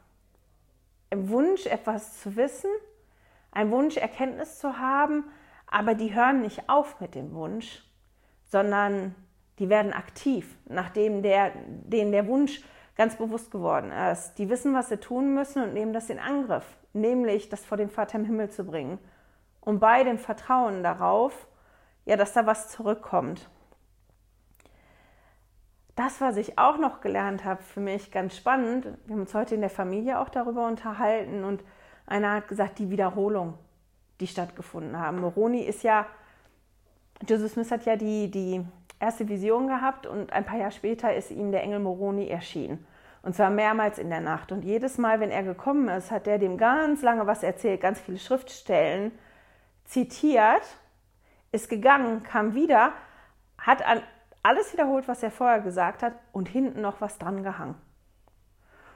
Ein 1.11 1.29
Wunsch, 1.29 1.67
etwas 1.67 2.21
zu 2.21 2.37
wissen 2.37 2.71
ein 3.53 3.71
Wunsch, 3.71 3.97
Erkenntnis 3.97 4.59
zu 4.59 4.79
haben, 4.79 5.25
aber 5.67 5.95
die 5.95 6.15
hören 6.15 6.43
nicht 6.43 6.69
auf 6.69 7.01
mit 7.01 7.15
dem 7.15 7.33
Wunsch, 7.35 7.85
sondern 8.45 9.15
die 9.59 9.69
werden 9.69 9.93
aktiv, 9.93 10.57
nachdem 10.67 11.23
der, 11.23 11.53
denen 11.67 12.13
der 12.13 12.27
Wunsch 12.27 12.63
ganz 12.97 13.17
bewusst 13.17 13.51
geworden 13.51 13.93
ist. 13.93 14.35
Die 14.35 14.49
wissen, 14.49 14.75
was 14.75 14.89
sie 14.89 14.99
tun 14.99 15.35
müssen 15.35 15.63
und 15.63 15.75
nehmen 15.75 15.93
das 15.93 16.11
in 16.11 16.19
Angriff, 16.19 16.67
nämlich 16.93 17.49
das 17.49 17.65
vor 17.65 17.77
den 17.77 17.91
Vater 17.91 18.19
im 18.19 18.25
Himmel 18.25 18.51
zu 18.51 18.65
bringen. 18.65 18.99
Und 19.61 19.79
bei 19.79 20.05
dem 20.05 20.19
Vertrauen 20.19 20.83
darauf, 20.83 21.47
ja, 22.05 22.17
dass 22.17 22.33
da 22.33 22.47
was 22.47 22.69
zurückkommt. 22.69 23.49
Das, 25.95 26.21
was 26.21 26.37
ich 26.37 26.59
auch 26.59 26.79
noch 26.79 27.01
gelernt 27.01 27.45
habe, 27.45 27.63
für 27.63 27.81
mich 27.81 28.11
ganz 28.11 28.37
spannend, 28.37 28.87
wir 29.05 29.15
haben 29.15 29.21
uns 29.21 29.35
heute 29.35 29.55
in 29.55 29.61
der 29.61 29.71
Familie 29.71 30.19
auch 30.19 30.31
darüber 30.31 30.67
unterhalten 30.67 31.45
und 31.45 31.63
einer 32.11 32.33
hat 32.35 32.49
gesagt, 32.49 32.79
die 32.79 32.91
Wiederholung, 32.91 33.55
die 34.21 34.27
stattgefunden 34.27 34.99
haben. 34.99 35.21
Moroni 35.21 35.63
ist 35.63 35.83
ja, 35.83 36.07
Joseph 37.27 37.53
Smith 37.53 37.71
hat 37.71 37.85
ja 37.87 37.97
die, 37.97 38.31
die 38.31 38.65
erste 38.99 39.29
Vision 39.29 39.67
gehabt 39.67 40.07
und 40.07 40.33
ein 40.33 40.45
paar 40.45 40.59
Jahre 40.59 40.73
später 40.73 41.15
ist 41.15 41.31
ihm 41.31 41.53
der 41.53 41.63
Engel 41.63 41.81
Moroni 41.81 42.29
erschienen. 42.29 42.87
Und 43.23 43.35
zwar 43.35 43.51
mehrmals 43.51 43.99
in 43.99 44.09
der 44.09 44.21
Nacht. 44.21 44.51
Und 44.51 44.65
jedes 44.65 44.97
Mal, 44.97 45.21
wenn 45.21 45.31
er 45.31 45.43
gekommen 45.43 45.89
ist, 45.89 46.11
hat 46.11 46.27
er 46.27 46.39
dem 46.39 46.57
ganz 46.57 47.03
lange 47.03 47.27
was 47.27 47.43
erzählt, 47.43 47.81
ganz 47.81 48.01
viele 48.01 48.19
Schriftstellen 48.19 49.13
zitiert, 49.85 50.63
ist 51.53 51.69
gegangen, 51.69 52.23
kam 52.23 52.55
wieder, 52.55 52.93
hat 53.59 53.83
alles 54.43 54.73
wiederholt, 54.73 55.07
was 55.07 55.23
er 55.23 55.31
vorher 55.31 55.61
gesagt 55.61 56.03
hat 56.03 56.15
und 56.33 56.49
hinten 56.49 56.81
noch 56.81 57.01
was 57.01 57.19
dran 57.19 57.43
gehangen. 57.43 57.75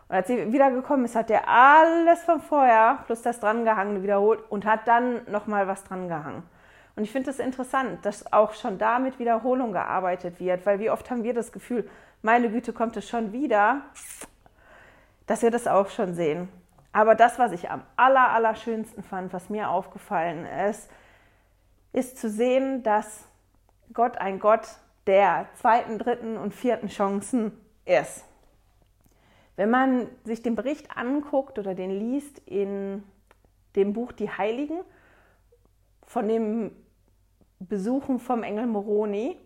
Und 0.09 0.17
als 0.17 0.27
sie 0.27 0.53
wiedergekommen 0.53 1.05
ist, 1.05 1.17
hat 1.17 1.31
er 1.31 1.49
alles 1.49 2.23
von 2.23 2.41
vorher 2.41 2.99
plus 3.07 3.23
das 3.23 3.41
Drangehangene 3.41 4.03
wiederholt 4.03 4.41
und 4.51 4.65
hat 4.65 4.87
dann 4.87 5.23
nochmal 5.31 5.67
was 5.67 5.85
dran 5.85 6.09
gehangen. 6.09 6.43
Und 6.97 7.03
ich 7.03 7.11
finde 7.11 7.31
es 7.31 7.39
das 7.39 7.47
interessant, 7.47 8.05
dass 8.05 8.33
auch 8.33 8.53
schon 8.55 8.79
da 8.79 8.99
mit 8.99 9.19
Wiederholung 9.19 9.73
gearbeitet 9.73 10.39
wird, 10.39 10.65
weil 10.67 10.79
wie 10.79 10.91
oft 10.91 11.11
haben 11.11 11.25
wir 11.25 11.35
das 11.35 11.51
Gefühl, 11.51 11.89
meine 12.23 12.51
Güte, 12.51 12.73
kommt 12.73 12.97
es 12.97 13.09
schon 13.09 13.33
wieder, 13.33 13.83
dass 15.27 15.43
wir 15.43 15.51
das 15.51 15.67
auch 15.67 15.89
schon 15.89 16.15
sehen. 16.15 16.49
Aber 16.93 17.17
das, 17.17 17.39
was 17.39 17.53
ich 17.53 17.71
am 17.71 17.83
aller, 17.97 18.31
aller 18.31 18.55
schönsten 18.55 19.03
fand, 19.03 19.33
was 19.33 19.51
mir 19.51 19.69
aufgefallen 19.69 20.47
ist, 20.69 20.89
ist 21.93 22.19
zu 22.19 22.31
sehen, 22.31 22.83
dass 22.85 23.27
Gott 23.93 24.17
ein 24.19 24.39
Gott 24.39 24.67
der 25.07 25.47
zweiten, 25.55 25.99
dritten 25.99 26.37
und 26.37 26.55
vierten 26.55 26.89
Chancen 26.89 27.53
ist. 27.85 28.25
Wenn 29.57 29.71
man 29.71 30.09
sich 30.25 30.43
den 30.43 30.57
Bericht 30.57 30.97
anguckt 30.97 31.59
oder 31.59 31.75
den 31.75 31.91
liest 31.91 32.39
in 32.41 33.05
dem 33.77 33.93
Buch 33.93 34.13
Die 34.13 34.31
Heiligen 34.31 34.81
von 36.07 36.29
dem 36.29 36.73
Besuchen 37.61 38.19
vom 38.19 38.43
Engel 38.43 38.67
Moroni, 38.67 39.39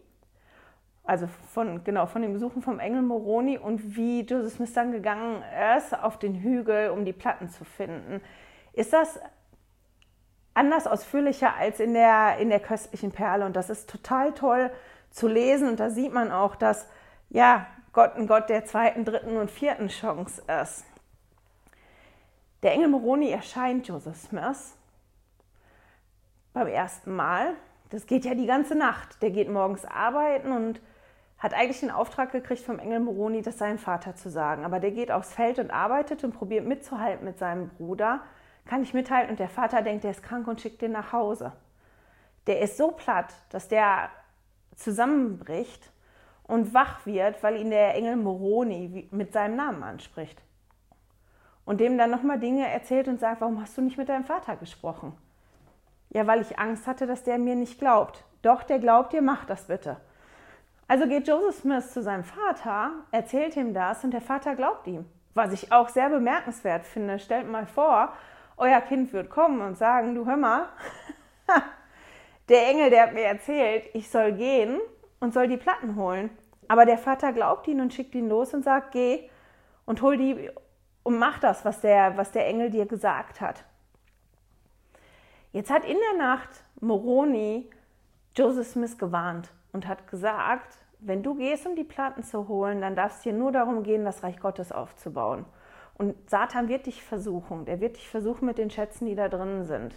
also 1.05 1.27
von, 1.27 1.85
genau, 1.85 2.07
von 2.07 2.23
den 2.23 2.33
Besuchen 2.33 2.63
vom 2.63 2.81
Engel 2.81 3.03
Moroni 3.03 3.59
und 3.59 3.97
wie 3.97 4.21
Joseph 4.21 4.55
Smith 4.55 4.73
dann 4.75 4.93
gegangen 4.93 5.43
ist 5.77 5.99
auf 5.99 6.19
den 6.19 6.35
Hügel, 6.35 6.91
um 6.91 7.05
die 7.05 7.13
Platten 7.13 7.49
zu 7.49 7.65
finden, 7.65 8.21
ist 8.73 8.93
das 8.93 9.19
anders 10.55 10.87
ausführlicher 10.87 11.55
als 11.55 11.81
in 11.81 11.95
der, 11.95 12.39
in 12.39 12.49
der 12.49 12.61
köstlichen 12.61 13.13
Perle. 13.13 13.47
Und 13.47 13.57
das 13.57 13.71
ist 13.71 13.89
total 13.89 14.35
toll 14.35 14.71
zu 15.11 15.29
lesen. 15.29 15.69
Und 15.69 15.81
da 15.81 15.89
sieht 15.89 16.13
man 16.13 16.33
auch, 16.33 16.57
dass 16.57 16.89
ja, 17.31 17.67
Gott 17.99 18.15
ein 18.15 18.29
Gott 18.29 18.49
der 18.49 18.65
zweiten, 18.65 19.05
dritten 19.05 19.37
und 19.39 19.51
vierten 19.51 19.89
Chance 19.89 20.41
ist. 20.63 20.85
Der 22.63 22.71
Engel 22.71 22.87
Moroni 22.87 23.29
erscheint 23.29 23.89
Joseph 23.89 24.15
Smith 24.15 24.77
beim 26.53 26.69
ersten 26.69 27.17
Mal. 27.17 27.55
Das 27.91 28.07
geht 28.07 28.25
ja 28.25 28.37
die 28.37 28.47
ganze 28.47 28.77
Nacht. 28.77 29.21
Der 29.21 29.33
geht 29.33 29.51
morgens 29.51 29.85
arbeiten 29.85 30.53
und 30.53 30.81
hat 31.39 31.55
eigentlich 31.55 31.81
den 31.81 31.91
Auftrag 31.91 32.31
gekriegt 32.31 32.63
vom 32.63 32.79
Engel 32.79 33.01
Moroni, 33.01 33.43
das 33.43 33.59
seinem 33.59 33.79
Vater 33.79 34.15
zu 34.15 34.31
sagen. 34.31 34.65
Aber 34.65 34.79
der 34.79 34.93
geht 34.93 35.11
aufs 35.11 35.35
Feld 35.35 35.59
und 35.59 35.73
arbeitet 35.73 36.23
und 36.23 36.31
probiert 36.31 36.67
mitzuhalten 36.67 37.25
mit 37.25 37.37
seinem 37.41 37.69
Bruder 37.71 38.21
kann 38.65 38.85
ich 38.85 38.95
mitteilen 38.95 39.31
und 39.31 39.41
der 39.41 39.49
Vater 39.49 39.83
denkt, 39.83 40.05
der 40.05 40.13
ist 40.13 40.23
krank 40.23 40.47
und 40.47 40.61
schickt 40.61 40.83
den 40.83 40.93
nach 40.93 41.13
Hause. 41.13 41.53
Der 42.47 42.61
ist 42.61 42.77
so 42.77 42.93
platt, 42.93 43.35
dass 43.51 43.67
der 43.67 44.09
zusammenbricht 44.77 45.91
und 46.49 46.75
wach 46.75 47.07
wird, 47.07 47.41
weil 47.43 47.57
ihn 47.57 47.71
der 47.71 47.95
Engel 47.95 48.17
Moroni 48.17 49.07
mit 49.13 49.33
seinem 49.33 49.55
Namen 49.57 49.85
anspricht. 49.85 50.43
Und 51.65 51.79
dem 51.79 51.99
dann 51.99 52.11
nochmal 52.11 52.41
Dinge 52.41 52.67
erzählt 52.67 53.07
und 53.07 53.21
sagt, 53.21 53.43
warum 53.43 53.61
hast 53.61 53.77
du 53.77 53.83
nicht 53.83 53.99
mit 53.99 54.09
deinem 54.09 54.25
Vater 54.25 54.57
gesprochen? 54.57 55.13
Ja, 56.09 56.27
weil 56.27 56.41
ich 56.41 56.59
Angst 56.59 56.87
hatte, 56.87 57.07
dass 57.07 57.23
der 57.23 57.39
mir 57.39 57.55
nicht 57.55 57.79
glaubt. 57.79 58.25
Doch, 58.41 58.63
der 58.63 58.79
glaubt 58.79 59.13
dir, 59.13 59.21
mach 59.21 59.45
das 59.45 59.67
bitte. 59.67 59.99
Also 60.89 61.07
geht 61.07 61.29
Joseph 61.29 61.61
Smith 61.61 61.93
zu 61.93 62.03
seinem 62.03 62.25
Vater, 62.25 62.93
erzählt 63.11 63.55
ihm 63.57 63.75
das 63.75 64.03
und 64.03 64.13
der 64.13 64.23
Vater 64.23 64.57
glaubt 64.57 64.87
ihm. 64.87 65.05
Was 65.35 65.53
ich 65.53 65.71
auch 65.71 65.91
sehr 65.91 66.09
bemerkenswert 66.09 66.87
finde. 66.87 67.19
Stellt 67.19 67.47
mal 67.47 67.67
vor, 67.67 68.15
euer 68.57 68.81
Kind 68.81 69.13
wird 69.13 69.29
kommen 69.29 69.61
und 69.61 69.77
sagen, 69.77 70.15
du 70.15 70.25
hör 70.25 70.39
mal, 70.39 70.71
der 72.49 72.69
Engel, 72.69 72.89
der 72.89 73.03
hat 73.03 73.13
mir 73.13 73.25
erzählt, 73.25 73.85
ich 73.93 74.09
soll 74.09 74.33
gehen 74.33 74.81
und 75.21 75.35
soll 75.35 75.49
die 75.49 75.57
Platten 75.57 75.97
holen. 75.97 76.31
Aber 76.69 76.85
der 76.85 76.99
Vater 76.99 77.33
glaubt 77.33 77.67
ihn 77.69 77.81
und 77.81 77.95
schickt 77.95 78.15
ihn 78.15 78.29
los 78.29 78.55
und 78.55 78.63
sagt, 78.63 78.93
geh 78.93 79.29
und 79.87 80.03
hol 80.03 80.17
die 80.17 80.51
und 81.03 81.19
mach 81.19 81.39
das, 81.39 81.65
was 81.65 81.81
der, 81.81 82.17
was 82.17 82.33
der 82.33 82.47
Engel 82.47 82.71
dir 82.71 82.85
gesagt 82.87 83.41
hat. 83.41 83.65
Jetzt 85.53 85.71
hat 85.71 85.85
in 85.85 85.97
der 86.13 86.19
Nacht 86.19 86.63
Moroni 86.81 87.71
Joseph 88.37 88.69
Smith 88.69 88.99
gewarnt 88.99 89.51
und 89.73 89.89
hat 89.89 90.07
gesagt, 90.09 90.77
wenn 91.01 91.23
du 91.23 91.35
gehst, 91.35 91.67
um 91.67 91.77
die 91.77 91.85
Platten 91.85 92.23
zu 92.23 92.49
holen, 92.49 92.81
dann 92.81 92.97
darf 92.97 93.17
es 93.17 93.23
dir 93.23 93.33
nur 93.33 93.53
darum 93.53 93.83
gehen, 93.83 94.05
das 94.05 94.23
Reich 94.23 94.39
Gottes 94.41 94.73
aufzubauen. 94.73 95.47
Und 95.95 96.15
Satan 96.31 96.69
wird 96.69 96.87
dich 96.87 97.03
versuchen. 97.03 97.65
Der 97.65 97.81
wird 97.81 97.97
dich 97.97 98.09
versuchen 98.09 98.47
mit 98.47 98.59
den 98.59 98.71
Schätzen, 98.71 99.07
die 99.07 99.15
da 99.15 99.29
drin 99.29 99.65
sind. 99.65 99.95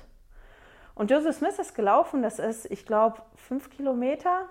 Und 0.96 1.12
Joseph 1.12 1.36
Smith 1.36 1.60
ist 1.60 1.76
gelaufen, 1.76 2.22
das 2.22 2.40
ist, 2.40 2.70
ich 2.70 2.86
glaube, 2.86 3.22
fünf 3.36 3.70
Kilometer. 3.70 4.48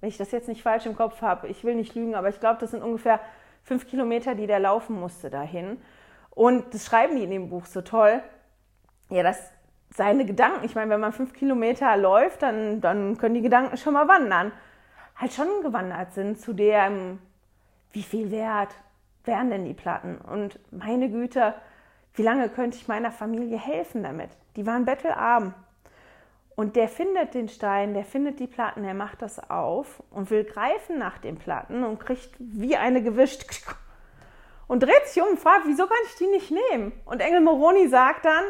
Wenn 0.00 0.08
ich 0.08 0.16
das 0.16 0.30
jetzt 0.30 0.48
nicht 0.48 0.62
falsch 0.62 0.86
im 0.86 0.96
Kopf 0.96 1.22
habe, 1.22 1.48
ich 1.48 1.64
will 1.64 1.74
nicht 1.74 1.94
lügen, 1.94 2.14
aber 2.14 2.28
ich 2.28 2.40
glaube, 2.40 2.60
das 2.60 2.70
sind 2.70 2.82
ungefähr 2.82 3.20
fünf 3.64 3.88
Kilometer, 3.88 4.34
die 4.34 4.46
der 4.46 4.60
laufen 4.60 4.98
musste 4.98 5.30
dahin. 5.30 5.78
Und 6.30 6.72
das 6.72 6.86
schreiben 6.86 7.16
die 7.16 7.24
in 7.24 7.30
dem 7.30 7.50
Buch 7.50 7.66
so 7.66 7.82
toll. 7.82 8.22
Ja, 9.10 9.22
dass 9.22 9.38
seine 9.94 10.24
Gedanken, 10.24 10.64
ich 10.64 10.74
meine, 10.74 10.90
wenn 10.90 11.00
man 11.00 11.12
fünf 11.12 11.32
Kilometer 11.32 11.96
läuft, 11.96 12.42
dann, 12.42 12.80
dann 12.80 13.18
können 13.18 13.34
die 13.34 13.42
Gedanken 13.42 13.76
schon 13.76 13.94
mal 13.94 14.06
wandern. 14.06 14.52
Halt 15.16 15.32
schon 15.32 15.48
gewandert 15.62 16.12
sind 16.12 16.40
zu 16.40 16.52
dem, 16.52 17.18
wie 17.92 18.02
viel 18.02 18.30
Wert 18.30 18.74
wären 19.24 19.50
denn 19.50 19.64
die 19.64 19.74
Platten? 19.74 20.18
Und 20.18 20.60
meine 20.70 21.10
Güte, 21.10 21.54
wie 22.14 22.22
lange 22.22 22.48
könnte 22.48 22.76
ich 22.76 22.88
meiner 22.88 23.10
Familie 23.10 23.58
helfen 23.58 24.02
damit? 24.02 24.30
Die 24.56 24.66
waren 24.66 24.84
bettelarm. 24.84 25.54
Und 26.58 26.74
der 26.74 26.88
findet 26.88 27.34
den 27.34 27.48
Stein, 27.48 27.94
der 27.94 28.04
findet 28.04 28.40
die 28.40 28.48
Platten, 28.48 28.82
er 28.82 28.92
macht 28.92 29.22
das 29.22 29.38
auf 29.48 30.02
und 30.10 30.28
will 30.32 30.42
greifen 30.42 30.98
nach 30.98 31.18
den 31.18 31.36
Platten 31.36 31.84
und 31.84 32.00
kriegt 32.00 32.30
wie 32.40 32.76
eine 32.76 33.00
gewischt 33.00 33.44
und 34.66 34.82
dreht 34.82 35.06
sich 35.06 35.22
um 35.22 35.28
und 35.28 35.38
fragt, 35.38 35.66
wieso 35.66 35.86
kann 35.86 35.96
ich 36.08 36.16
die 36.16 36.26
nicht 36.26 36.50
nehmen? 36.50 36.90
Und 37.04 37.20
Engel 37.20 37.42
Moroni 37.42 37.86
sagt 37.86 38.24
dann, 38.24 38.42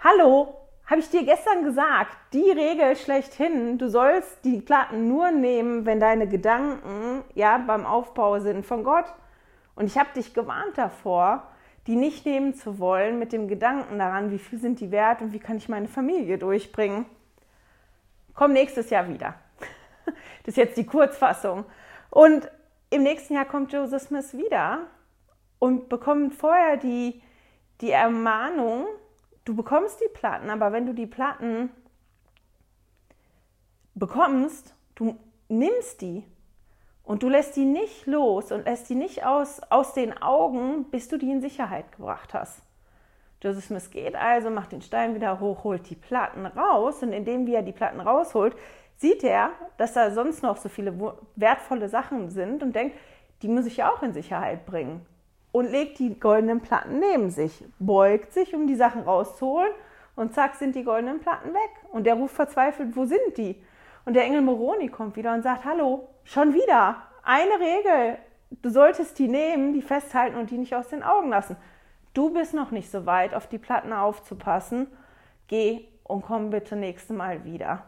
hallo, 0.00 0.54
habe 0.84 1.00
ich 1.00 1.08
dir 1.08 1.24
gestern 1.24 1.64
gesagt, 1.64 2.14
die 2.34 2.50
Regel 2.50 2.94
schlechthin, 2.94 3.78
du 3.78 3.88
sollst 3.88 4.44
die 4.44 4.60
Platten 4.60 5.08
nur 5.08 5.30
nehmen, 5.30 5.86
wenn 5.86 5.98
deine 5.98 6.28
Gedanken 6.28 7.24
ja 7.32 7.56
beim 7.56 7.86
Aufbau 7.86 8.40
sind 8.40 8.66
von 8.66 8.84
Gott. 8.84 9.06
Und 9.76 9.86
ich 9.86 9.96
habe 9.96 10.10
dich 10.14 10.34
gewarnt 10.34 10.76
davor, 10.76 11.44
die 11.86 11.96
nicht 11.96 12.26
nehmen 12.26 12.52
zu 12.52 12.78
wollen 12.78 13.18
mit 13.18 13.32
dem 13.32 13.48
Gedanken 13.48 13.98
daran, 13.98 14.30
wie 14.30 14.38
viel 14.38 14.58
sind 14.58 14.78
die 14.78 14.90
wert 14.90 15.22
und 15.22 15.32
wie 15.32 15.38
kann 15.38 15.56
ich 15.56 15.70
meine 15.70 15.88
Familie 15.88 16.36
durchbringen. 16.36 17.06
Komm 18.40 18.54
nächstes 18.54 18.88
Jahr 18.88 19.06
wieder. 19.06 19.34
Das 20.06 20.54
ist 20.54 20.56
jetzt 20.56 20.78
die 20.78 20.86
Kurzfassung. 20.86 21.66
Und 22.08 22.50
im 22.88 23.02
nächsten 23.02 23.34
Jahr 23.34 23.44
kommt 23.44 23.70
Joseph 23.70 24.04
Smith 24.04 24.32
wieder 24.32 24.86
und 25.58 25.90
bekommt 25.90 26.34
vorher 26.34 26.78
die, 26.78 27.20
die 27.82 27.90
Ermahnung, 27.90 28.86
du 29.44 29.54
bekommst 29.54 30.00
die 30.00 30.08
Platten, 30.14 30.48
aber 30.48 30.72
wenn 30.72 30.86
du 30.86 30.94
die 30.94 31.06
Platten 31.06 31.68
bekommst, 33.94 34.74
du 34.94 35.20
nimmst 35.48 36.00
die 36.00 36.24
und 37.04 37.22
du 37.22 37.28
lässt 37.28 37.56
die 37.56 37.66
nicht 37.66 38.06
los 38.06 38.52
und 38.52 38.64
lässt 38.64 38.88
die 38.88 38.94
nicht 38.94 39.26
aus, 39.26 39.60
aus 39.68 39.92
den 39.92 40.16
Augen, 40.16 40.84
bis 40.90 41.08
du 41.08 41.18
die 41.18 41.30
in 41.30 41.42
Sicherheit 41.42 41.92
gebracht 41.92 42.32
hast. 42.32 42.62
Joseph 43.42 43.64
Smith 43.64 43.90
geht 43.90 44.14
also, 44.16 44.50
macht 44.50 44.72
den 44.72 44.82
Stein 44.82 45.14
wieder 45.14 45.40
hoch, 45.40 45.64
holt 45.64 45.88
die 45.88 45.96
Platten 45.96 46.44
raus 46.44 47.02
und 47.02 47.12
indem 47.12 47.46
er 47.46 47.62
die 47.62 47.72
Platten 47.72 48.00
rausholt, 48.00 48.54
sieht 48.96 49.24
er, 49.24 49.50
dass 49.78 49.94
da 49.94 50.10
sonst 50.10 50.42
noch 50.42 50.58
so 50.58 50.68
viele 50.68 50.94
wertvolle 51.36 51.88
Sachen 51.88 52.28
sind 52.28 52.62
und 52.62 52.76
denkt, 52.76 52.96
die 53.40 53.48
muss 53.48 53.64
ich 53.64 53.78
ja 53.78 53.90
auch 53.90 54.02
in 54.02 54.12
Sicherheit 54.12 54.66
bringen. 54.66 55.06
Und 55.52 55.70
legt 55.70 55.98
die 55.98 56.20
goldenen 56.20 56.60
Platten 56.60 57.00
neben 57.00 57.30
sich, 57.30 57.64
beugt 57.78 58.32
sich, 58.32 58.54
um 58.54 58.66
die 58.66 58.76
Sachen 58.76 59.02
rauszuholen 59.02 59.72
und 60.16 60.34
zack 60.34 60.56
sind 60.56 60.74
die 60.74 60.84
goldenen 60.84 61.20
Platten 61.20 61.54
weg. 61.54 61.70
Und 61.92 62.04
der 62.04 62.14
ruft 62.14 62.34
verzweifelt, 62.34 62.94
wo 62.94 63.06
sind 63.06 63.36
die? 63.36 63.56
Und 64.04 64.14
der 64.14 64.24
Engel 64.24 64.42
Moroni 64.42 64.88
kommt 64.88 65.16
wieder 65.16 65.32
und 65.32 65.42
sagt, 65.42 65.64
hallo, 65.64 66.08
schon 66.24 66.52
wieder, 66.52 67.02
eine 67.22 67.58
Regel, 67.58 68.18
du 68.62 68.70
solltest 68.70 69.18
die 69.18 69.28
nehmen, 69.28 69.72
die 69.72 69.82
festhalten 69.82 70.36
und 70.36 70.50
die 70.50 70.58
nicht 70.58 70.74
aus 70.74 70.88
den 70.88 71.02
Augen 71.02 71.30
lassen. 71.30 71.56
Du 72.12 72.32
bist 72.32 72.54
noch 72.54 72.70
nicht 72.70 72.90
so 72.90 73.06
weit, 73.06 73.34
auf 73.34 73.46
die 73.46 73.58
Platten 73.58 73.92
aufzupassen. 73.92 74.88
Geh 75.46 75.86
und 76.04 76.22
komm 76.22 76.50
bitte 76.50 76.76
nächstes 76.76 77.16
Mal 77.16 77.44
wieder. 77.44 77.84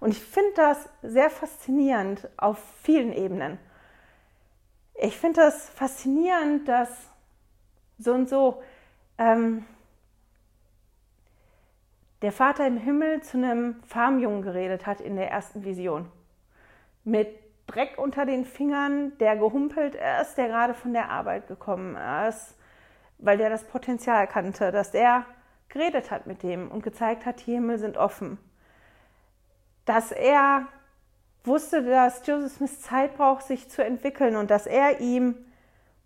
Und 0.00 0.10
ich 0.10 0.20
finde 0.20 0.52
das 0.56 0.88
sehr 1.02 1.28
faszinierend 1.28 2.28
auf 2.38 2.58
vielen 2.82 3.12
Ebenen. 3.12 3.58
Ich 4.94 5.16
finde 5.16 5.42
das 5.42 5.68
faszinierend, 5.70 6.68
dass 6.68 7.10
so 7.98 8.12
und 8.14 8.28
so 8.28 8.62
ähm, 9.18 9.64
der 12.22 12.32
Vater 12.32 12.66
im 12.66 12.78
Himmel 12.78 13.22
zu 13.22 13.38
einem 13.38 13.82
Farmjungen 13.84 14.42
geredet 14.42 14.86
hat 14.86 15.00
in 15.00 15.16
der 15.16 15.30
ersten 15.30 15.64
Vision. 15.64 16.10
Mit 17.04 17.28
Dreck 17.66 17.98
unter 17.98 18.26
den 18.26 18.44
Fingern, 18.44 19.16
der 19.18 19.36
gehumpelt 19.36 19.96
ist, 20.20 20.34
der 20.36 20.48
gerade 20.48 20.74
von 20.74 20.92
der 20.92 21.08
Arbeit 21.08 21.46
gekommen 21.46 21.96
ist, 22.26 22.56
weil 23.20 23.38
der 23.38 23.50
das 23.50 23.64
Potenzial 23.64 24.26
kannte, 24.26 24.72
dass 24.72 24.94
er 24.94 25.24
geredet 25.68 26.10
hat 26.10 26.26
mit 26.26 26.42
dem 26.42 26.70
und 26.70 26.82
gezeigt 26.82 27.26
hat, 27.26 27.46
die 27.46 27.52
Himmel 27.52 27.78
sind 27.78 27.96
offen. 27.96 28.38
Dass 29.84 30.12
er 30.12 30.66
wusste, 31.44 31.82
dass 31.82 32.26
Joseph 32.26 32.52
Smith 32.52 32.82
Zeit 32.82 33.16
braucht, 33.16 33.44
sich 33.44 33.68
zu 33.70 33.84
entwickeln 33.84 34.36
und 34.36 34.50
dass 34.50 34.66
er 34.66 35.00
ihm 35.00 35.36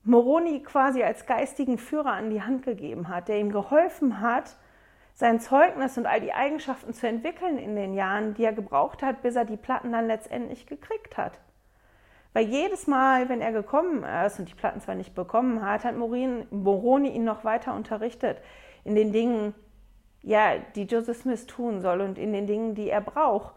Moroni 0.04 0.62
quasi 0.62 1.02
als 1.02 1.26
geistigen 1.26 1.78
Führer 1.78 2.12
an 2.12 2.30
die 2.30 2.42
Hand 2.42 2.62
gegeben 2.62 3.08
hat, 3.08 3.28
der 3.28 3.38
ihm 3.38 3.50
geholfen 3.50 4.20
hat, 4.20 4.56
sein 5.14 5.40
Zeugnis 5.40 5.96
und 5.96 6.06
all 6.06 6.20
die 6.20 6.32
Eigenschaften 6.32 6.92
zu 6.92 7.06
entwickeln 7.06 7.56
in 7.56 7.76
den 7.76 7.94
Jahren, 7.94 8.34
die 8.34 8.44
er 8.44 8.52
gebraucht 8.52 9.02
hat, 9.02 9.22
bis 9.22 9.36
er 9.36 9.44
die 9.44 9.56
Platten 9.56 9.92
dann 9.92 10.06
letztendlich 10.06 10.66
gekriegt 10.66 11.16
hat. 11.16 11.38
Weil 12.34 12.46
jedes 12.46 12.88
Mal, 12.88 13.28
wenn 13.28 13.40
er 13.40 13.52
gekommen 13.52 14.02
ist 14.26 14.40
und 14.40 14.50
die 14.50 14.54
Platten 14.54 14.80
zwar 14.80 14.96
nicht 14.96 15.14
bekommen 15.14 15.64
hat, 15.64 15.84
hat 15.84 15.96
Moroni 15.96 17.08
ihn 17.08 17.24
noch 17.24 17.44
weiter 17.44 17.74
unterrichtet 17.74 18.42
in 18.82 18.96
den 18.96 19.12
Dingen, 19.12 19.54
ja, 20.20 20.58
die 20.74 20.82
Joseph 20.82 21.18
Smith 21.18 21.46
tun 21.46 21.80
soll 21.80 22.00
und 22.00 22.18
in 22.18 22.32
den 22.32 22.46
Dingen, 22.46 22.74
die 22.74 22.90
er 22.90 23.00
braucht. 23.00 23.54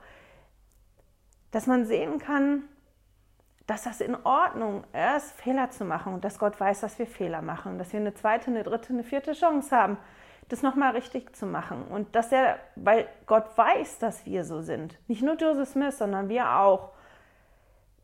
Dass 1.49 1.65
man 1.65 1.85
sehen 1.85 2.19
kann, 2.19 2.63
dass 3.65 3.83
das 3.83 3.99
in 3.99 4.15
Ordnung 4.23 4.83
ist, 5.15 5.31
Fehler 5.31 5.71
zu 5.71 5.83
machen 5.83 6.13
und 6.13 6.23
dass 6.23 6.37
Gott 6.37 6.59
weiß, 6.59 6.81
dass 6.81 6.99
wir 6.99 7.07
Fehler 7.07 7.41
machen 7.41 7.73
und 7.73 7.77
dass 7.79 7.91
wir 7.93 7.99
eine 7.99 8.13
zweite, 8.13 8.51
eine 8.51 8.63
dritte, 8.63 8.93
eine 8.93 9.03
vierte 9.03 9.33
Chance 9.33 9.75
haben, 9.75 9.97
das 10.49 10.61
nochmal 10.61 10.91
richtig 10.91 11.35
zu 11.35 11.47
machen. 11.47 11.83
Und 11.83 12.15
dass 12.15 12.31
er, 12.31 12.59
weil 12.75 13.07
Gott 13.25 13.57
weiß, 13.57 13.97
dass 13.97 14.25
wir 14.27 14.45
so 14.45 14.61
sind, 14.61 14.99
nicht 15.09 15.23
nur 15.23 15.35
Joseph 15.35 15.69
Smith, 15.69 15.97
sondern 15.97 16.29
wir 16.29 16.51
auch, 16.59 16.91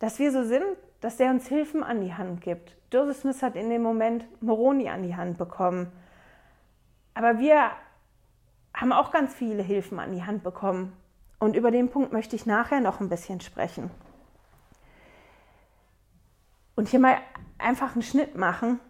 dass 0.04 0.20
wir 0.20 0.34
so 0.34 0.44
sind, 0.44 0.66
dass 1.00 1.18
er 1.22 1.32
uns 1.32 1.48
Hilfen 1.48 1.82
an 1.82 2.02
die 2.02 2.14
Hand 2.14 2.42
gibt. 2.42 2.76
Joseph 2.92 3.22
Smith 3.22 3.42
hat 3.42 3.56
in 3.56 3.70
dem 3.70 3.82
Moment 3.82 4.26
Moroni 4.42 4.90
an 4.90 5.02
die 5.02 5.16
Hand 5.16 5.38
bekommen. 5.38 5.94
Aber 7.14 7.40
wir 7.40 7.72
haben 8.74 8.92
auch 8.92 9.12
ganz 9.12 9.34
viele 9.34 9.64
Hilfen 9.64 10.02
an 10.02 10.12
die 10.12 10.26
Hand 10.26 10.44
bekommen. 10.44 10.92
Und 11.40 11.56
über 11.56 11.72
den 11.72 11.90
Punkt 11.90 12.12
möchte 12.12 12.36
ich 12.36 12.46
nachher 12.46 12.82
noch 12.82 13.00
ein 13.00 13.08
bisschen 13.08 13.40
sprechen. 13.40 13.92
Und 16.76 16.90
hier 16.90 17.00
mal 17.00 17.16
einfach 17.58 17.94
einen 17.94 18.04
Schnitt 18.04 18.36
machen. 18.36 18.82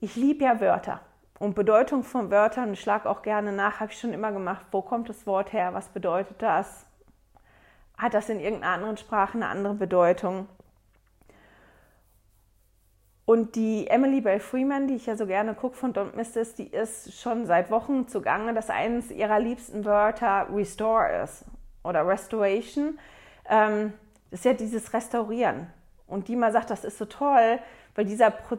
Ich 0.00 0.16
liebe 0.16 0.44
ja 0.44 0.60
Wörter 0.60 1.00
und 1.38 1.54
Bedeutung 1.54 2.04
von 2.04 2.30
Wörtern. 2.30 2.74
Ich 2.74 2.80
schlage 2.82 3.08
auch 3.08 3.22
gerne 3.22 3.52
nach, 3.52 3.80
habe 3.80 3.90
ich 3.90 3.98
schon 3.98 4.12
immer 4.12 4.32
gemacht. 4.32 4.66
Wo 4.70 4.82
kommt 4.82 5.08
das 5.08 5.26
Wort 5.26 5.54
her? 5.54 5.72
Was 5.72 5.88
bedeutet 5.88 6.42
das? 6.42 6.87
Hat 7.98 8.14
das 8.14 8.28
in 8.28 8.40
irgendeiner 8.40 8.72
anderen 8.72 8.96
Sprache 8.96 9.34
eine 9.34 9.48
andere 9.48 9.74
Bedeutung? 9.74 10.48
Und 13.26 13.56
die 13.56 13.88
Emily 13.88 14.22
Bell 14.22 14.40
Freeman, 14.40 14.88
die 14.88 14.94
ich 14.94 15.04
ja 15.04 15.14
so 15.14 15.26
gerne 15.26 15.52
gucke 15.52 15.76
von 15.76 15.92
Don't 15.92 16.16
Miss 16.16 16.32
This, 16.32 16.54
die 16.54 16.68
ist 16.68 17.20
schon 17.20 17.44
seit 17.44 17.70
Wochen 17.70 18.08
zugange, 18.08 18.54
dass 18.54 18.70
eines 18.70 19.10
ihrer 19.10 19.38
liebsten 19.38 19.84
Wörter 19.84 20.48
Restore 20.50 21.22
ist 21.24 21.44
oder 21.82 22.06
Restoration. 22.06 22.98
Ähm, 23.46 23.92
das 24.30 24.40
ist 24.40 24.44
ja 24.46 24.54
dieses 24.54 24.94
Restaurieren. 24.94 25.66
Und 26.06 26.28
die 26.28 26.36
mal 26.36 26.52
sagt, 26.52 26.70
das 26.70 26.84
ist 26.84 26.96
so 26.96 27.04
toll, 27.04 27.58
weil 27.94 28.06
dieser 28.06 28.30
Pro 28.30 28.56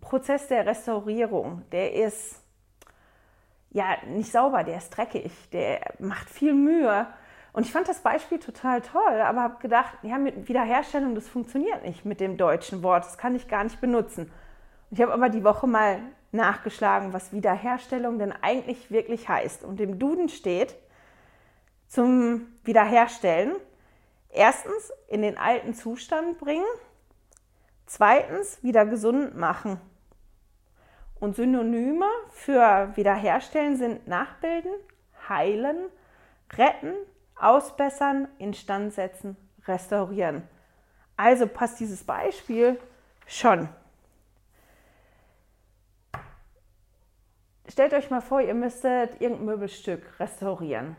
Prozess 0.00 0.48
der 0.48 0.66
Restaurierung, 0.66 1.62
der 1.70 1.92
ist 1.94 2.42
ja 3.70 3.98
nicht 4.06 4.32
sauber, 4.32 4.64
der 4.64 4.78
ist 4.78 4.90
dreckig, 4.90 5.30
der 5.52 5.80
macht 5.98 6.28
viel 6.28 6.54
Mühe. 6.54 7.06
Und 7.58 7.66
ich 7.66 7.72
fand 7.72 7.88
das 7.88 7.98
Beispiel 7.98 8.38
total 8.38 8.82
toll, 8.82 9.20
aber 9.20 9.42
habe 9.42 9.60
gedacht, 9.60 9.94
ja, 10.02 10.16
mit 10.16 10.46
Wiederherstellung, 10.46 11.16
das 11.16 11.26
funktioniert 11.26 11.82
nicht 11.82 12.04
mit 12.04 12.20
dem 12.20 12.36
deutschen 12.36 12.84
Wort, 12.84 13.04
das 13.04 13.18
kann 13.18 13.34
ich 13.34 13.48
gar 13.48 13.64
nicht 13.64 13.80
benutzen. 13.80 14.26
Und 14.26 14.96
ich 14.96 15.02
habe 15.02 15.12
aber 15.12 15.28
die 15.28 15.42
Woche 15.42 15.66
mal 15.66 15.98
nachgeschlagen, 16.30 17.12
was 17.12 17.32
Wiederherstellung 17.32 18.20
denn 18.20 18.30
eigentlich 18.30 18.92
wirklich 18.92 19.28
heißt. 19.28 19.64
Und 19.64 19.80
im 19.80 19.98
Duden 19.98 20.28
steht 20.28 20.76
zum 21.88 22.46
Wiederherstellen, 22.62 23.56
erstens 24.30 24.92
in 25.08 25.22
den 25.22 25.36
alten 25.36 25.74
Zustand 25.74 26.38
bringen, 26.38 26.62
zweitens 27.86 28.62
wieder 28.62 28.86
gesund 28.86 29.36
machen. 29.36 29.80
Und 31.18 31.34
Synonyme 31.34 32.06
für 32.30 32.92
wiederherstellen 32.94 33.76
sind 33.76 34.06
nachbilden, 34.06 34.70
heilen, 35.28 35.88
retten, 36.56 36.94
ausbessern, 37.40 38.28
instand 38.38 38.92
setzen, 38.92 39.36
restaurieren. 39.66 40.42
Also 41.16 41.46
passt 41.46 41.80
dieses 41.80 42.04
Beispiel 42.04 42.78
schon. 43.26 43.68
Stellt 47.68 47.92
euch 47.92 48.10
mal 48.10 48.22
vor, 48.22 48.40
ihr 48.40 48.54
müsstet 48.54 49.20
irgendein 49.20 49.46
Möbelstück 49.46 50.18
restaurieren. 50.18 50.96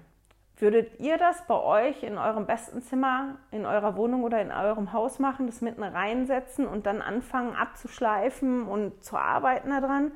Würdet 0.58 1.00
ihr 1.00 1.18
das 1.18 1.48
bei 1.48 1.56
euch 1.56 2.04
in 2.04 2.18
eurem 2.18 2.46
besten 2.46 2.82
Zimmer, 2.82 3.38
in 3.50 3.66
eurer 3.66 3.96
Wohnung 3.96 4.24
oder 4.24 4.42
in 4.42 4.52
eurem 4.52 4.92
Haus 4.92 5.18
machen, 5.18 5.48
das 5.48 5.62
mitten 5.62 5.84
reinsetzen 5.84 6.68
und 6.68 6.86
dann 6.86 7.02
anfangen 7.02 7.56
abzuschleifen 7.56 8.68
und 8.68 9.02
zu 9.02 9.18
arbeiten 9.18 9.70
daran? 9.70 10.12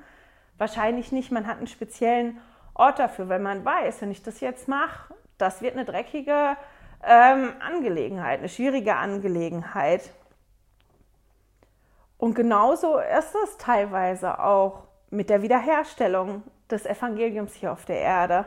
Wahrscheinlich 0.58 1.14
nicht. 1.14 1.32
Man 1.32 1.48
hat 1.48 1.58
einen 1.58 1.68
speziellen 1.68 2.40
Ort 2.74 3.00
dafür, 3.00 3.30
weil 3.30 3.40
man 3.40 3.64
weiß, 3.64 4.02
wenn 4.02 4.12
ich 4.12 4.22
das 4.22 4.42
jetzt 4.42 4.68
mache, 4.68 5.14
das 5.38 5.62
wird 5.62 5.74
eine 5.74 5.86
dreckige 5.86 6.58
ähm, 7.04 7.54
Angelegenheit, 7.60 8.40
eine 8.40 8.50
schwierige 8.50 8.96
Angelegenheit. 8.96 10.12
Und 12.18 12.36
genauso 12.36 12.98
ist 12.98 13.36
es 13.44 13.58
teilweise 13.58 14.40
auch 14.40 14.84
mit 15.10 15.30
der 15.30 15.42
Wiederherstellung 15.42 16.44
des 16.70 16.86
Evangeliums 16.86 17.54
hier 17.54 17.72
auf 17.72 17.86
der 17.86 18.00
Erde. 18.00 18.46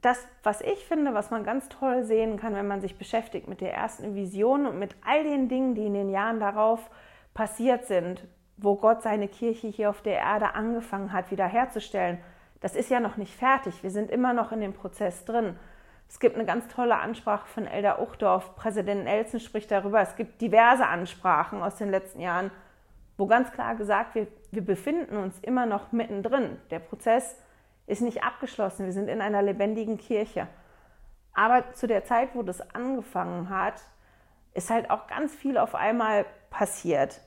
Das, 0.00 0.26
was 0.42 0.62
ich 0.62 0.86
finde, 0.86 1.12
was 1.12 1.30
man 1.30 1.44
ganz 1.44 1.68
toll 1.68 2.04
sehen 2.04 2.38
kann, 2.38 2.54
wenn 2.54 2.66
man 2.66 2.80
sich 2.80 2.96
beschäftigt 2.96 3.48
mit 3.48 3.60
der 3.60 3.74
ersten 3.74 4.14
Vision 4.14 4.66
und 4.66 4.78
mit 4.78 4.96
all 5.06 5.24
den 5.24 5.48
Dingen, 5.48 5.74
die 5.74 5.86
in 5.86 5.94
den 5.94 6.08
Jahren 6.08 6.40
darauf 6.40 6.90
passiert 7.34 7.86
sind, 7.86 8.26
wo 8.56 8.76
Gott 8.76 9.02
seine 9.02 9.28
Kirche 9.28 9.68
hier 9.68 9.90
auf 9.90 10.00
der 10.00 10.18
Erde 10.18 10.54
angefangen 10.54 11.12
hat, 11.12 11.30
wiederherzustellen, 11.30 12.18
das 12.60 12.76
ist 12.76 12.90
ja 12.90 13.00
noch 13.00 13.16
nicht 13.16 13.34
fertig. 13.34 13.82
Wir 13.82 13.90
sind 13.90 14.10
immer 14.10 14.32
noch 14.32 14.52
in 14.52 14.60
dem 14.60 14.74
Prozess 14.74 15.24
drin. 15.24 15.58
Es 16.08 16.18
gibt 16.18 16.34
eine 16.34 16.44
ganz 16.44 16.68
tolle 16.68 16.96
Ansprache 16.96 17.46
von 17.46 17.66
Elder 17.66 18.00
Uchdorf. 18.02 18.54
Präsident 18.56 19.04
Nelson 19.04 19.40
spricht 19.40 19.70
darüber. 19.70 20.00
Es 20.00 20.16
gibt 20.16 20.40
diverse 20.40 20.86
Ansprachen 20.86 21.62
aus 21.62 21.76
den 21.76 21.90
letzten 21.90 22.20
Jahren, 22.20 22.50
wo 23.16 23.26
ganz 23.26 23.52
klar 23.52 23.76
gesagt 23.76 24.14
wird, 24.14 24.28
wir 24.50 24.64
befinden 24.64 25.16
uns 25.16 25.38
immer 25.40 25.66
noch 25.66 25.92
mittendrin. 25.92 26.58
Der 26.70 26.80
Prozess 26.80 27.36
ist 27.86 28.02
nicht 28.02 28.24
abgeschlossen. 28.24 28.86
Wir 28.86 28.92
sind 28.92 29.08
in 29.08 29.20
einer 29.20 29.42
lebendigen 29.42 29.98
Kirche. 29.98 30.48
Aber 31.32 31.72
zu 31.74 31.86
der 31.86 32.04
Zeit, 32.04 32.34
wo 32.34 32.42
das 32.42 32.60
angefangen 32.74 33.48
hat, 33.48 33.80
ist 34.52 34.70
halt 34.70 34.90
auch 34.90 35.06
ganz 35.06 35.34
viel 35.34 35.58
auf 35.58 35.74
einmal 35.74 36.26
passiert. 36.50 37.20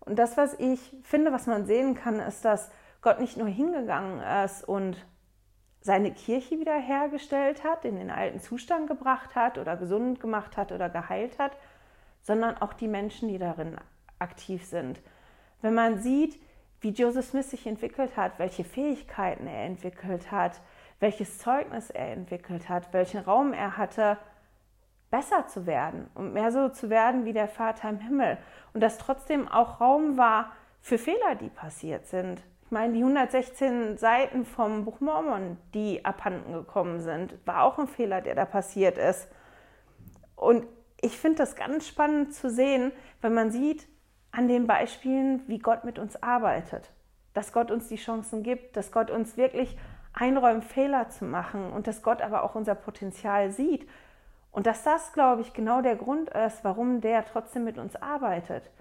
Und 0.00 0.18
das, 0.18 0.36
was 0.36 0.54
ich 0.60 0.80
finde, 1.02 1.32
was 1.32 1.46
man 1.46 1.66
sehen 1.66 1.94
kann, 1.96 2.20
ist, 2.20 2.44
dass 2.44 2.70
Gott 3.06 3.20
nicht 3.20 3.36
nur 3.36 3.46
hingegangen 3.46 4.20
ist 4.44 4.68
und 4.68 4.96
seine 5.80 6.10
Kirche 6.10 6.58
wiederhergestellt 6.58 7.62
hat, 7.62 7.84
in 7.84 7.94
den 7.94 8.10
alten 8.10 8.40
Zustand 8.40 8.88
gebracht 8.88 9.36
hat 9.36 9.58
oder 9.58 9.76
gesund 9.76 10.18
gemacht 10.18 10.56
hat 10.56 10.72
oder 10.72 10.90
geheilt 10.90 11.38
hat, 11.38 11.52
sondern 12.20 12.56
auch 12.56 12.72
die 12.72 12.88
Menschen, 12.88 13.28
die 13.28 13.38
darin 13.38 13.76
aktiv 14.18 14.66
sind. 14.66 15.00
Wenn 15.62 15.72
man 15.72 16.00
sieht, 16.00 16.42
wie 16.80 16.88
Joseph 16.88 17.26
Smith 17.26 17.48
sich 17.48 17.68
entwickelt 17.68 18.16
hat, 18.16 18.40
welche 18.40 18.64
Fähigkeiten 18.64 19.46
er 19.46 19.66
entwickelt 19.66 20.32
hat, 20.32 20.60
welches 20.98 21.38
Zeugnis 21.38 21.90
er 21.90 22.10
entwickelt 22.10 22.68
hat, 22.68 22.92
welchen 22.92 23.20
Raum 23.20 23.52
er 23.52 23.76
hatte, 23.76 24.18
besser 25.12 25.46
zu 25.46 25.64
werden 25.64 26.10
und 26.14 26.32
mehr 26.32 26.50
so 26.50 26.70
zu 26.70 26.90
werden 26.90 27.24
wie 27.24 27.32
der 27.32 27.46
Vater 27.46 27.88
im 27.88 28.00
Himmel. 28.00 28.36
Und 28.74 28.80
dass 28.80 28.98
trotzdem 28.98 29.46
auch 29.46 29.80
Raum 29.80 30.16
war 30.16 30.50
für 30.80 30.98
Fehler, 30.98 31.36
die 31.36 31.50
passiert 31.50 32.08
sind. 32.08 32.42
Ich 32.66 32.72
meine, 32.72 32.94
die 32.94 32.98
116 32.98 33.96
Seiten 33.96 34.44
vom 34.44 34.84
Buch 34.84 34.98
Mormon, 34.98 35.56
die 35.72 36.04
abhanden 36.04 36.52
gekommen 36.52 36.98
sind, 36.98 37.38
war 37.46 37.62
auch 37.62 37.78
ein 37.78 37.86
Fehler, 37.86 38.22
der 38.22 38.34
da 38.34 38.44
passiert 38.44 38.98
ist. 38.98 39.28
Und 40.34 40.66
ich 41.00 41.16
finde 41.16 41.38
das 41.38 41.54
ganz 41.54 41.86
spannend 41.86 42.34
zu 42.34 42.50
sehen, 42.50 42.90
wenn 43.20 43.34
man 43.34 43.52
sieht 43.52 43.86
an 44.32 44.48
den 44.48 44.66
Beispielen, 44.66 45.44
wie 45.46 45.60
Gott 45.60 45.84
mit 45.84 46.00
uns 46.00 46.20
arbeitet. 46.20 46.90
Dass 47.34 47.52
Gott 47.52 47.70
uns 47.70 47.86
die 47.86 47.94
Chancen 47.94 48.42
gibt, 48.42 48.76
dass 48.76 48.90
Gott 48.90 49.12
uns 49.12 49.36
wirklich 49.36 49.78
einräumt, 50.12 50.64
Fehler 50.64 51.08
zu 51.08 51.24
machen 51.24 51.70
und 51.70 51.86
dass 51.86 52.02
Gott 52.02 52.20
aber 52.20 52.42
auch 52.42 52.56
unser 52.56 52.74
Potenzial 52.74 53.52
sieht. 53.52 53.88
Und 54.50 54.66
dass 54.66 54.82
das, 54.82 55.12
glaube 55.12 55.42
ich, 55.42 55.52
genau 55.52 55.82
der 55.82 55.94
Grund 55.94 56.30
ist, 56.30 56.64
warum 56.64 57.00
der 57.00 57.24
trotzdem 57.26 57.62
mit 57.62 57.78
uns 57.78 57.94
arbeitet. 57.94 58.72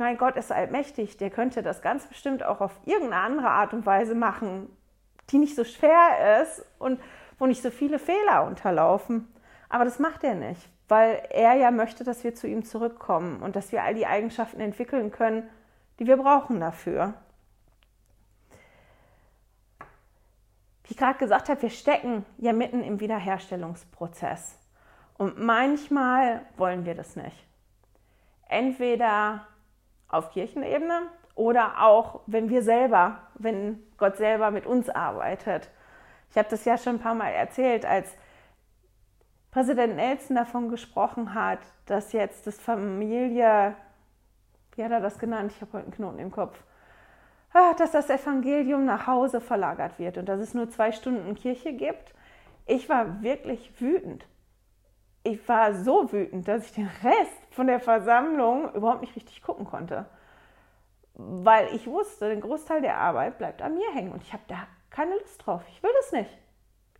Meine, 0.00 0.16
Gott 0.16 0.36
ist 0.36 0.50
allmächtig, 0.50 1.18
der 1.18 1.28
könnte 1.28 1.62
das 1.62 1.82
ganz 1.82 2.06
bestimmt 2.06 2.42
auch 2.42 2.62
auf 2.62 2.72
irgendeine 2.86 3.22
andere 3.22 3.50
Art 3.50 3.74
und 3.74 3.84
Weise 3.84 4.14
machen, 4.14 4.74
die 5.28 5.36
nicht 5.36 5.54
so 5.54 5.62
schwer 5.62 6.40
ist 6.40 6.64
und 6.78 6.98
wo 7.38 7.44
nicht 7.44 7.62
so 7.62 7.70
viele 7.70 7.98
Fehler 7.98 8.44
unterlaufen. 8.44 9.28
Aber 9.68 9.84
das 9.84 9.98
macht 9.98 10.24
er 10.24 10.34
nicht, 10.34 10.70
weil 10.88 11.22
er 11.28 11.52
ja 11.52 11.70
möchte, 11.70 12.02
dass 12.02 12.24
wir 12.24 12.34
zu 12.34 12.46
ihm 12.46 12.64
zurückkommen 12.64 13.42
und 13.42 13.56
dass 13.56 13.72
wir 13.72 13.82
all 13.82 13.92
die 13.92 14.06
Eigenschaften 14.06 14.60
entwickeln 14.60 15.10
können, 15.10 15.46
die 15.98 16.06
wir 16.06 16.16
brauchen 16.16 16.60
dafür. 16.60 17.12
Wie 20.84 20.92
ich 20.92 20.96
gerade 20.96 21.18
gesagt 21.18 21.50
habe, 21.50 21.60
wir 21.60 21.68
stecken 21.68 22.24
ja 22.38 22.54
mitten 22.54 22.82
im 22.82 23.00
Wiederherstellungsprozess. 23.00 24.58
Und 25.18 25.38
manchmal 25.38 26.40
wollen 26.56 26.86
wir 26.86 26.94
das 26.94 27.16
nicht. 27.16 27.46
Entweder 28.48 29.46
auf 30.10 30.30
Kirchenebene 30.30 31.02
oder 31.34 31.82
auch, 31.82 32.20
wenn 32.26 32.50
wir 32.50 32.62
selber, 32.62 33.18
wenn 33.34 33.82
Gott 33.96 34.16
selber 34.16 34.50
mit 34.50 34.66
uns 34.66 34.88
arbeitet. 34.88 35.70
Ich 36.30 36.36
habe 36.36 36.48
das 36.48 36.64
ja 36.64 36.78
schon 36.78 36.96
ein 36.96 37.00
paar 37.00 37.14
Mal 37.14 37.30
erzählt, 37.30 37.84
als 37.84 38.14
Präsident 39.50 39.96
Nelson 39.96 40.36
davon 40.36 40.68
gesprochen 40.68 41.34
hat, 41.34 41.58
dass 41.86 42.12
jetzt 42.12 42.46
das 42.46 42.60
Familie, 42.60 43.74
wie 44.76 44.84
hat 44.84 44.92
er 44.92 45.00
das 45.00 45.18
genannt? 45.18 45.52
Ich 45.54 45.60
habe 45.60 45.72
heute 45.72 45.84
einen 45.84 45.94
Knoten 45.94 46.18
im 46.20 46.30
Kopf. 46.30 46.62
Ah, 47.52 47.74
dass 47.74 47.90
das 47.90 48.10
Evangelium 48.10 48.84
nach 48.84 49.08
Hause 49.08 49.40
verlagert 49.40 49.98
wird 49.98 50.18
und 50.18 50.28
dass 50.28 50.40
es 50.40 50.54
nur 50.54 50.70
zwei 50.70 50.92
Stunden 50.92 51.34
Kirche 51.34 51.72
gibt. 51.72 52.14
Ich 52.66 52.88
war 52.88 53.22
wirklich 53.22 53.80
wütend. 53.80 54.24
Ich 55.22 55.46
war 55.48 55.74
so 55.74 56.12
wütend, 56.12 56.48
dass 56.48 56.66
ich 56.66 56.72
den 56.72 56.90
Rest 57.02 57.32
von 57.50 57.66
der 57.66 57.80
Versammlung 57.80 58.72
überhaupt 58.74 59.02
nicht 59.02 59.16
richtig 59.16 59.42
gucken 59.42 59.66
konnte. 59.66 60.06
Weil 61.14 61.74
ich 61.74 61.86
wusste, 61.86 62.28
der 62.28 62.36
Großteil 62.36 62.80
der 62.80 62.96
Arbeit 62.96 63.36
bleibt 63.36 63.60
an 63.60 63.74
mir 63.74 63.92
hängen 63.92 64.12
und 64.12 64.22
ich 64.22 64.32
habe 64.32 64.42
da 64.48 64.66
keine 64.88 65.16
Lust 65.18 65.44
drauf. 65.44 65.62
Ich 65.68 65.82
will 65.82 65.90
das 66.00 66.12
nicht. 66.12 66.38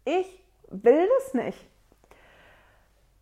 Ich 0.05 0.45
will 0.69 1.09
das 1.19 1.35
nicht. 1.35 1.71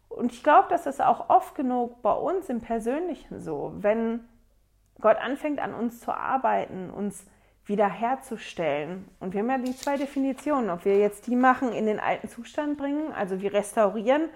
Und 0.08 0.32
ich 0.32 0.42
glaube, 0.42 0.68
das 0.70 0.86
ist 0.86 1.00
auch 1.00 1.28
oft 1.28 1.54
genug 1.54 2.02
bei 2.02 2.12
uns 2.12 2.48
im 2.48 2.60
Persönlichen 2.60 3.40
so, 3.40 3.72
wenn 3.76 4.26
Gott 5.00 5.18
anfängt 5.18 5.60
an 5.60 5.74
uns 5.74 6.00
zu 6.00 6.12
arbeiten, 6.12 6.90
uns 6.90 7.24
wiederherzustellen. 7.66 9.08
Und 9.20 9.34
wir 9.34 9.40
haben 9.40 9.50
ja 9.50 9.58
die 9.58 9.76
zwei 9.76 9.96
Definitionen, 9.96 10.70
ob 10.70 10.84
wir 10.84 10.98
jetzt 10.98 11.26
die 11.26 11.36
machen, 11.36 11.72
in 11.72 11.86
den 11.86 12.00
alten 12.00 12.28
Zustand 12.28 12.78
bringen, 12.78 13.12
also 13.12 13.40
wie 13.40 13.46
restaurieren 13.46 14.28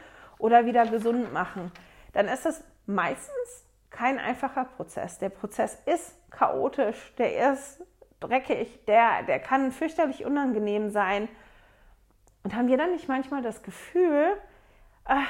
oder 0.42 0.66
wieder 0.66 0.84
gesund 0.86 1.32
machen. 1.32 1.70
Dann 2.12 2.26
ist 2.26 2.44
das 2.44 2.62
meistens 2.84 3.64
kein 3.90 4.18
einfacher 4.18 4.64
Prozess. 4.64 5.18
Der 5.18 5.28
Prozess 5.28 5.78
ist 5.86 6.14
chaotisch, 6.30 7.14
der 7.16 7.52
ist 7.52 7.80
dreckig, 8.18 8.84
der, 8.86 9.22
der 9.22 9.38
kann 9.38 9.70
fürchterlich 9.70 10.24
unangenehm 10.24 10.90
sein. 10.90 11.28
Und 12.42 12.56
haben 12.56 12.66
wir 12.66 12.76
dann 12.76 12.90
nicht 12.90 13.08
manchmal 13.08 13.40
das 13.40 13.62
Gefühl, 13.62 14.36
ach, 15.04 15.28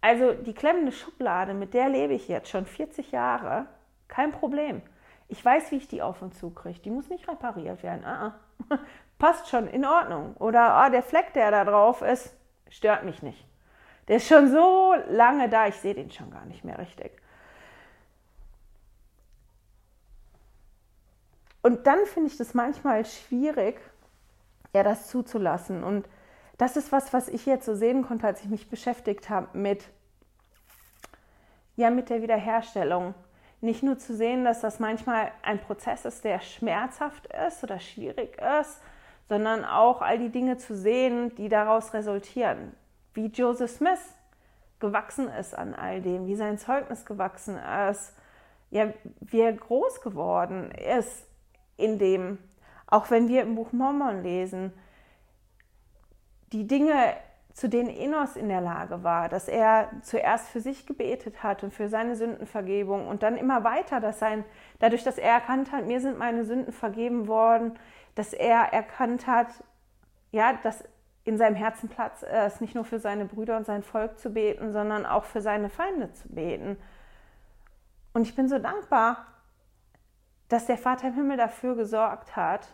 also 0.00 0.32
die 0.34 0.54
klemmende 0.54 0.92
Schublade, 0.92 1.52
mit 1.52 1.74
der 1.74 1.88
lebe 1.88 2.14
ich 2.14 2.28
jetzt 2.28 2.48
schon 2.48 2.64
40 2.64 3.10
Jahre, 3.10 3.66
kein 4.06 4.30
Problem. 4.30 4.82
Ich 5.26 5.44
weiß, 5.44 5.72
wie 5.72 5.76
ich 5.76 5.88
die 5.88 6.00
auf 6.00 6.22
und 6.22 6.36
zu 6.36 6.50
kriege. 6.50 6.78
Die 6.78 6.90
muss 6.90 7.08
nicht 7.08 7.28
repariert 7.28 7.82
werden. 7.82 8.04
Ah, 8.04 8.36
ah. 8.70 8.78
Passt 9.18 9.48
schon, 9.48 9.66
in 9.66 9.84
Ordnung. 9.84 10.36
Oder 10.36 10.74
ah, 10.74 10.90
der 10.90 11.02
Fleck, 11.02 11.32
der 11.32 11.50
da 11.50 11.64
drauf 11.64 12.02
ist, 12.02 12.32
stört 12.68 13.04
mich 13.04 13.22
nicht. 13.22 13.44
Der 14.08 14.16
ist 14.16 14.28
schon 14.28 14.50
so 14.50 14.94
lange 15.08 15.48
da, 15.48 15.66
ich 15.66 15.76
sehe 15.76 15.94
den 15.94 16.10
schon 16.10 16.30
gar 16.30 16.44
nicht 16.46 16.64
mehr 16.64 16.78
richtig. 16.78 17.10
Und 21.62 21.88
dann 21.88 22.06
finde 22.06 22.30
ich 22.30 22.36
das 22.36 22.54
manchmal 22.54 23.04
schwierig, 23.04 23.80
ja, 24.72 24.84
das 24.84 25.08
zuzulassen. 25.08 25.82
Und 25.82 26.08
das 26.58 26.76
ist 26.76 26.92
was, 26.92 27.12
was 27.12 27.26
ich 27.26 27.44
jetzt 27.44 27.66
so 27.66 27.74
sehen 27.74 28.06
konnte, 28.06 28.26
als 28.26 28.42
ich 28.42 28.48
mich 28.48 28.70
beschäftigt 28.70 29.28
habe 29.28 29.58
mit, 29.58 29.84
ja, 31.74 31.90
mit 31.90 32.08
der 32.08 32.22
Wiederherstellung. 32.22 33.14
Nicht 33.60 33.82
nur 33.82 33.98
zu 33.98 34.14
sehen, 34.14 34.44
dass 34.44 34.60
das 34.60 34.78
manchmal 34.78 35.32
ein 35.42 35.60
Prozess 35.60 36.04
ist, 36.04 36.22
der 36.22 36.40
schmerzhaft 36.40 37.26
ist 37.48 37.64
oder 37.64 37.80
schwierig 37.80 38.38
ist, 38.60 38.80
sondern 39.28 39.64
auch 39.64 40.02
all 40.02 40.18
die 40.18 40.30
Dinge 40.30 40.56
zu 40.56 40.76
sehen, 40.76 41.34
die 41.36 41.48
daraus 41.48 41.94
resultieren. 41.94 42.74
Wie 43.14 43.26
Joseph 43.26 43.70
Smith 43.70 44.14
gewachsen 44.78 45.28
ist 45.28 45.56
an 45.56 45.74
all 45.74 46.02
dem, 46.02 46.26
wie 46.26 46.36
sein 46.36 46.58
Zeugnis 46.58 47.04
gewachsen 47.04 47.58
ist, 47.90 48.14
ja, 48.70 48.92
wie 49.20 49.40
er 49.40 49.52
groß 49.52 50.00
geworden 50.00 50.70
ist 50.70 51.26
in 51.76 51.98
dem, 51.98 52.38
auch 52.86 53.10
wenn 53.10 53.28
wir 53.28 53.42
im 53.42 53.54
Buch 53.54 53.72
Mormon 53.72 54.22
lesen, 54.22 54.72
die 56.52 56.66
Dinge, 56.66 57.14
zu 57.52 57.70
denen 57.70 57.88
Enos 57.88 58.36
in 58.36 58.48
der 58.48 58.60
Lage 58.60 59.02
war, 59.02 59.30
dass 59.30 59.48
er 59.48 59.90
zuerst 60.02 60.48
für 60.48 60.60
sich 60.60 60.86
gebetet 60.86 61.42
hat 61.42 61.64
und 61.64 61.72
für 61.72 61.88
seine 61.88 62.14
Sündenvergebung 62.14 63.08
und 63.08 63.22
dann 63.22 63.38
immer 63.38 63.64
weiter, 63.64 63.98
dass 63.98 64.18
sein, 64.18 64.44
dadurch, 64.78 65.04
dass 65.04 65.16
er 65.16 65.32
erkannt 65.32 65.72
hat, 65.72 65.86
mir 65.86 66.02
sind 66.02 66.18
meine 66.18 66.44
Sünden 66.44 66.72
vergeben 66.72 67.28
worden, 67.28 67.78
dass 68.16 68.32
er 68.32 68.72
erkannt 68.72 69.28
hat, 69.28 69.48
ja, 70.32 70.54
dass 70.54 70.82
in 71.22 71.38
seinem 71.38 71.54
Herzen 71.54 71.88
Platz 71.88 72.22
ist, 72.22 72.60
nicht 72.60 72.74
nur 72.74 72.84
für 72.84 72.98
seine 72.98 73.26
Brüder 73.26 73.56
und 73.56 73.66
sein 73.66 73.82
Volk 73.82 74.18
zu 74.18 74.30
beten, 74.30 74.72
sondern 74.72 75.06
auch 75.06 75.24
für 75.24 75.40
seine 75.40 75.68
Feinde 75.68 76.12
zu 76.12 76.28
beten. 76.28 76.76
Und 78.12 78.22
ich 78.22 78.34
bin 78.34 78.48
so 78.48 78.58
dankbar, 78.58 79.26
dass 80.48 80.66
der 80.66 80.78
Vater 80.78 81.08
im 81.08 81.14
Himmel 81.14 81.36
dafür 81.36 81.74
gesorgt 81.76 82.36
hat, 82.36 82.68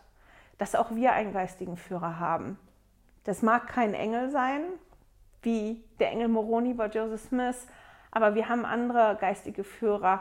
dass 0.59 0.75
auch 0.75 0.91
wir 0.93 1.13
einen 1.13 1.33
geistigen 1.33 1.77
Führer 1.77 2.21
haben. 2.21 2.59
Das 3.25 3.43
mag 3.43 3.67
kein 3.67 3.95
Engel 3.95 4.31
sein, 4.31 4.63
wie 5.41 5.83
der 5.99 6.11
Engel 6.11 6.29
Moroni 6.29 6.75
bei 6.75 6.87
Joseph 6.87 7.23
Smith, 7.23 7.67
aber 8.11 8.35
wir 8.35 8.49
haben 8.49 8.65
andere 8.65 9.17
geistige 9.21 9.65
Führer 9.65 10.21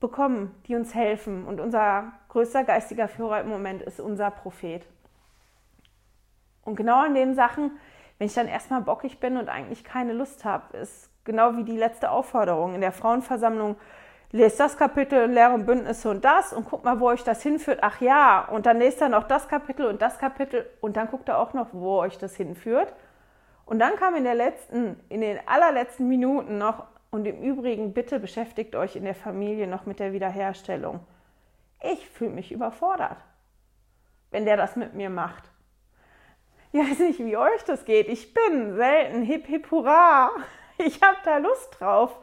bekommen, 0.00 0.54
die 0.66 0.74
uns 0.74 0.94
helfen. 0.94 1.44
Und 1.44 1.60
unser 1.60 2.12
größter 2.28 2.64
geistiger 2.64 3.08
Führer 3.08 3.40
im 3.40 3.48
Moment 3.48 3.82
ist 3.82 4.00
unser 4.00 4.30
Prophet. 4.30 4.86
Und 6.64 6.76
genau 6.76 7.04
an 7.04 7.14
den 7.14 7.34
Sachen, 7.34 7.72
wenn 8.18 8.26
ich 8.26 8.34
dann 8.34 8.48
erstmal 8.48 8.80
bockig 8.80 9.20
bin 9.20 9.36
und 9.36 9.48
eigentlich 9.48 9.84
keine 9.84 10.12
Lust 10.12 10.44
habe, 10.44 10.76
ist 10.76 11.10
genau 11.24 11.56
wie 11.56 11.64
die 11.64 11.76
letzte 11.76 12.10
Aufforderung 12.10 12.74
in 12.74 12.80
der 12.80 12.92
Frauenversammlung 12.92 13.76
lest 14.32 14.60
das 14.60 14.76
Kapitel 14.76 15.24
in 15.24 15.32
Lehre 15.32 15.54
und 15.54 15.66
Bündnisse 15.66 16.08
und 16.08 16.24
das 16.24 16.52
und 16.52 16.64
guck 16.68 16.84
mal, 16.84 17.00
wo 17.00 17.06
euch 17.06 17.24
das 17.24 17.42
hinführt. 17.42 17.80
Ach 17.82 18.00
ja, 18.00 18.46
und 18.48 18.66
dann 18.66 18.78
lest 18.78 19.00
er 19.00 19.08
noch 19.08 19.24
das 19.24 19.48
Kapitel 19.48 19.86
und 19.86 20.00
das 20.00 20.18
Kapitel 20.18 20.66
und 20.80 20.96
dann 20.96 21.08
guckt 21.08 21.28
er 21.28 21.38
auch 21.38 21.52
noch, 21.52 21.68
wo 21.72 21.98
euch 21.98 22.18
das 22.18 22.36
hinführt. 22.36 22.92
Und 23.66 23.78
dann 23.78 23.96
kam 23.96 24.14
in 24.16 24.24
der 24.24 24.34
letzten, 24.34 24.98
in 25.08 25.20
den 25.20 25.38
allerletzten 25.46 26.08
Minuten 26.08 26.58
noch, 26.58 26.86
und 27.10 27.26
im 27.26 27.42
Übrigen, 27.42 27.92
bitte 27.92 28.20
beschäftigt 28.20 28.76
euch 28.76 28.96
in 28.96 29.04
der 29.04 29.14
Familie 29.14 29.66
noch 29.66 29.86
mit 29.86 29.98
der 29.98 30.12
Wiederherstellung. 30.12 31.00
Ich 31.82 32.08
fühle 32.08 32.30
mich 32.30 32.52
überfordert, 32.52 33.18
wenn 34.30 34.44
der 34.44 34.56
das 34.56 34.76
mit 34.76 34.94
mir 34.94 35.10
macht. 35.10 35.50
Ich 36.72 36.80
weiß 36.80 36.98
nicht, 37.00 37.18
wie 37.18 37.36
euch 37.36 37.64
das 37.66 37.84
geht. 37.84 38.08
Ich 38.08 38.32
bin 38.32 38.76
selten 38.76 39.22
hip 39.22 39.46
hip 39.46 39.70
hurra. 39.70 40.30
Ich 40.82 41.02
habe 41.02 41.18
da 41.24 41.36
Lust 41.36 41.78
drauf. 41.78 42.16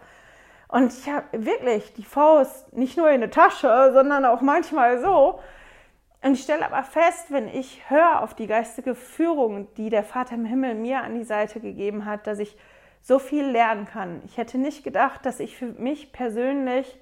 Und 0.68 0.92
ich 0.92 1.08
habe 1.08 1.26
wirklich 1.32 1.94
die 1.94 2.04
Faust 2.04 2.74
nicht 2.74 2.98
nur 2.98 3.10
in 3.12 3.22
der 3.22 3.30
Tasche, 3.30 3.92
sondern 3.94 4.26
auch 4.26 4.42
manchmal 4.42 5.00
so. 5.00 5.40
Und 6.24 6.34
ich 6.34 6.42
stelle 6.42 6.66
aber 6.66 6.84
fest, 6.84 7.28
wenn 7.30 7.48
ich 7.48 7.90
höre 7.90 8.22
auf 8.24 8.34
die 8.34 8.48
geistige 8.48 8.96
Führung, 8.96 9.74
die 9.76 9.90
der 9.90 10.04
Vater 10.04 10.36
im 10.36 10.46
Himmel 10.46 10.74
mir 10.76 11.02
an 11.04 11.14
die 11.14 11.24
Seite 11.24 11.60
gegeben 11.60 12.06
hat, 12.06 12.26
dass 12.26 12.40
ich 12.40 12.58
so 13.02 13.20
viel 13.20 13.46
lernen 13.46 13.86
kann. 13.86 14.22
Ich 14.26 14.38
hätte 14.38 14.58
nicht 14.58 14.84
gedacht, 14.84 15.26
dass 15.26 15.40
ich 15.40 15.56
für 15.56 15.68
mich 15.68 16.12
persönlich 16.12 16.98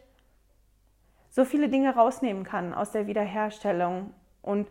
so 1.30 1.44
viele 1.44 1.68
Dinge 1.68 1.94
rausnehmen 1.96 2.44
kann 2.44 2.74
aus 2.74 2.92
der 2.92 3.08
Wiederherstellung 3.08 4.14
und 4.42 4.68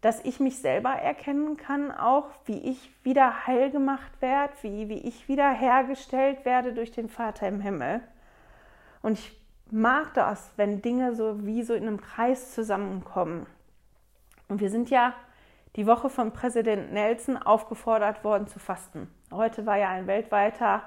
dass 0.00 0.22
ich 0.24 0.38
mich 0.38 0.58
selber 0.58 0.90
erkennen 0.90 1.56
kann, 1.56 1.90
auch 1.90 2.28
wie 2.44 2.58
ich 2.58 2.90
wieder 3.02 3.46
heil 3.46 3.70
gemacht 3.70 4.12
werde, 4.20 4.52
wie, 4.60 4.88
wie 4.90 4.98
ich 4.98 5.28
wiederhergestellt 5.28 6.44
werde 6.44 6.74
durch 6.74 6.92
den 6.92 7.08
Vater 7.08 7.48
im 7.48 7.60
Himmel. 7.60 8.02
Und 9.00 9.18
ich 9.18 9.40
mag 9.70 10.12
das, 10.14 10.52
wenn 10.56 10.82
Dinge 10.82 11.14
so 11.14 11.46
wie 11.46 11.62
so 11.62 11.72
in 11.72 11.88
einem 11.88 12.00
Kreis 12.00 12.54
zusammenkommen. 12.54 13.46
Und 14.48 14.60
wir 14.60 14.68
sind 14.70 14.90
ja 14.90 15.14
die 15.76 15.86
Woche 15.86 16.08
von 16.08 16.32
Präsident 16.32 16.92
Nelson 16.92 17.36
aufgefordert 17.36 18.22
worden 18.22 18.46
zu 18.46 18.58
fasten. 18.58 19.08
Heute 19.32 19.66
war 19.66 19.76
ja 19.76 19.88
ein 19.88 20.06
weltweiter 20.06 20.82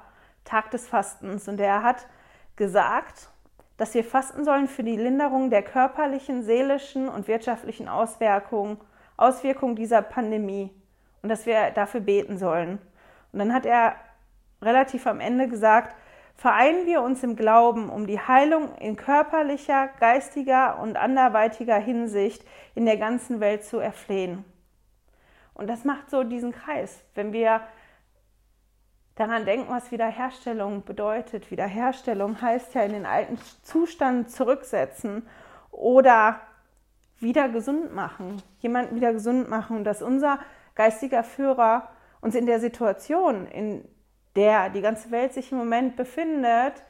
Tag 0.46 0.72
des 0.72 0.88
Fastens 0.88 1.48
und 1.48 1.60
er 1.60 1.84
hat 1.84 2.08
gesagt, 2.56 3.30
dass 3.76 3.94
wir 3.94 4.04
fasten 4.04 4.46
sollen 4.46 4.68
für 4.68 4.84
die 4.84 4.96
Linderung 4.96 5.50
der 5.50 5.62
körperlichen, 5.62 6.44
seelischen 6.44 7.10
und 7.10 7.28
wirtschaftlichen 7.28 7.90
Auswirkungen, 7.90 8.78
Auswirkungen 9.18 9.76
dieser 9.76 10.02
Pandemie 10.02 10.72
und 11.22 11.30
dass 11.30 11.46
wir 11.46 11.72
dafür 11.72 12.02
beten 12.02 12.38
sollen. 12.38 12.80
Und 13.34 13.40
dann 13.40 13.54
hat 13.54 13.66
er 13.66 13.96
relativ 14.62 15.06
am 15.06 15.20
Ende 15.20 15.50
gesagt, 15.50 15.96
vereinen 16.36 16.86
wir 16.86 17.02
uns 17.02 17.24
im 17.24 17.36
Glauben, 17.36 17.90
um 17.90 18.08
die 18.08 18.20
Heilung 18.20 18.74
in 18.76 18.96
körperlicher, 18.96 19.90
geistiger 20.00 20.80
und 20.80 20.96
anderweitiger 20.96 21.78
Hinsicht 21.78 22.44
in 22.74 22.86
der 22.86 22.98
ganzen 22.98 23.40
Welt 23.42 23.66
zu 23.66 23.80
erflehen. 23.80 24.46
Und 25.58 25.68
das 25.68 25.84
macht 25.84 26.10
so 26.10 26.24
diesen 26.24 26.52
Kreis. 26.52 27.04
Wenn 27.16 27.34
wir 27.34 27.62
daran 29.16 29.46
denken, 29.46 29.70
was 29.70 29.92
Wiederherstellung 29.92 30.84
bedeutet. 30.84 31.50
Wiederherstellung 31.50 32.40
heißt 32.40 32.76
ja 32.76 32.84
in 32.84 32.94
den 32.94 33.06
alten 33.06 33.40
Zustand 33.64 34.30
zurücksetzen 34.30 35.28
oder 35.72 36.40
wieder 37.20 37.50
gesund 37.50 37.96
machen, 37.96 38.42
jemanden 38.60 38.96
wieder 38.96 39.12
gesund 39.12 39.50
machen, 39.50 39.84
dass 39.84 40.04
unser 40.04 40.40
geistiger 40.76 41.24
Führer 41.24 41.90
uns 42.22 42.36
in 42.36 42.46
der 42.46 42.60
Situation, 42.60 43.48
in 43.48 43.88
der 44.36 44.70
die 44.70 44.82
ganze 44.82 45.10
Welt 45.10 45.34
sich 45.34 45.52
im 45.52 45.58
Moment 45.58 45.96
befindet, 45.96 46.84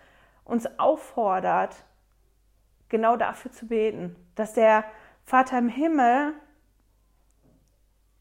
uns 0.43 0.67
auffordert, 0.77 1.75
genau 2.89 3.15
dafür 3.15 3.51
zu 3.51 3.67
beten, 3.67 4.17
dass 4.35 4.53
der 4.53 4.83
Vater 5.23 5.57
im 5.57 5.69
Himmel 5.69 6.33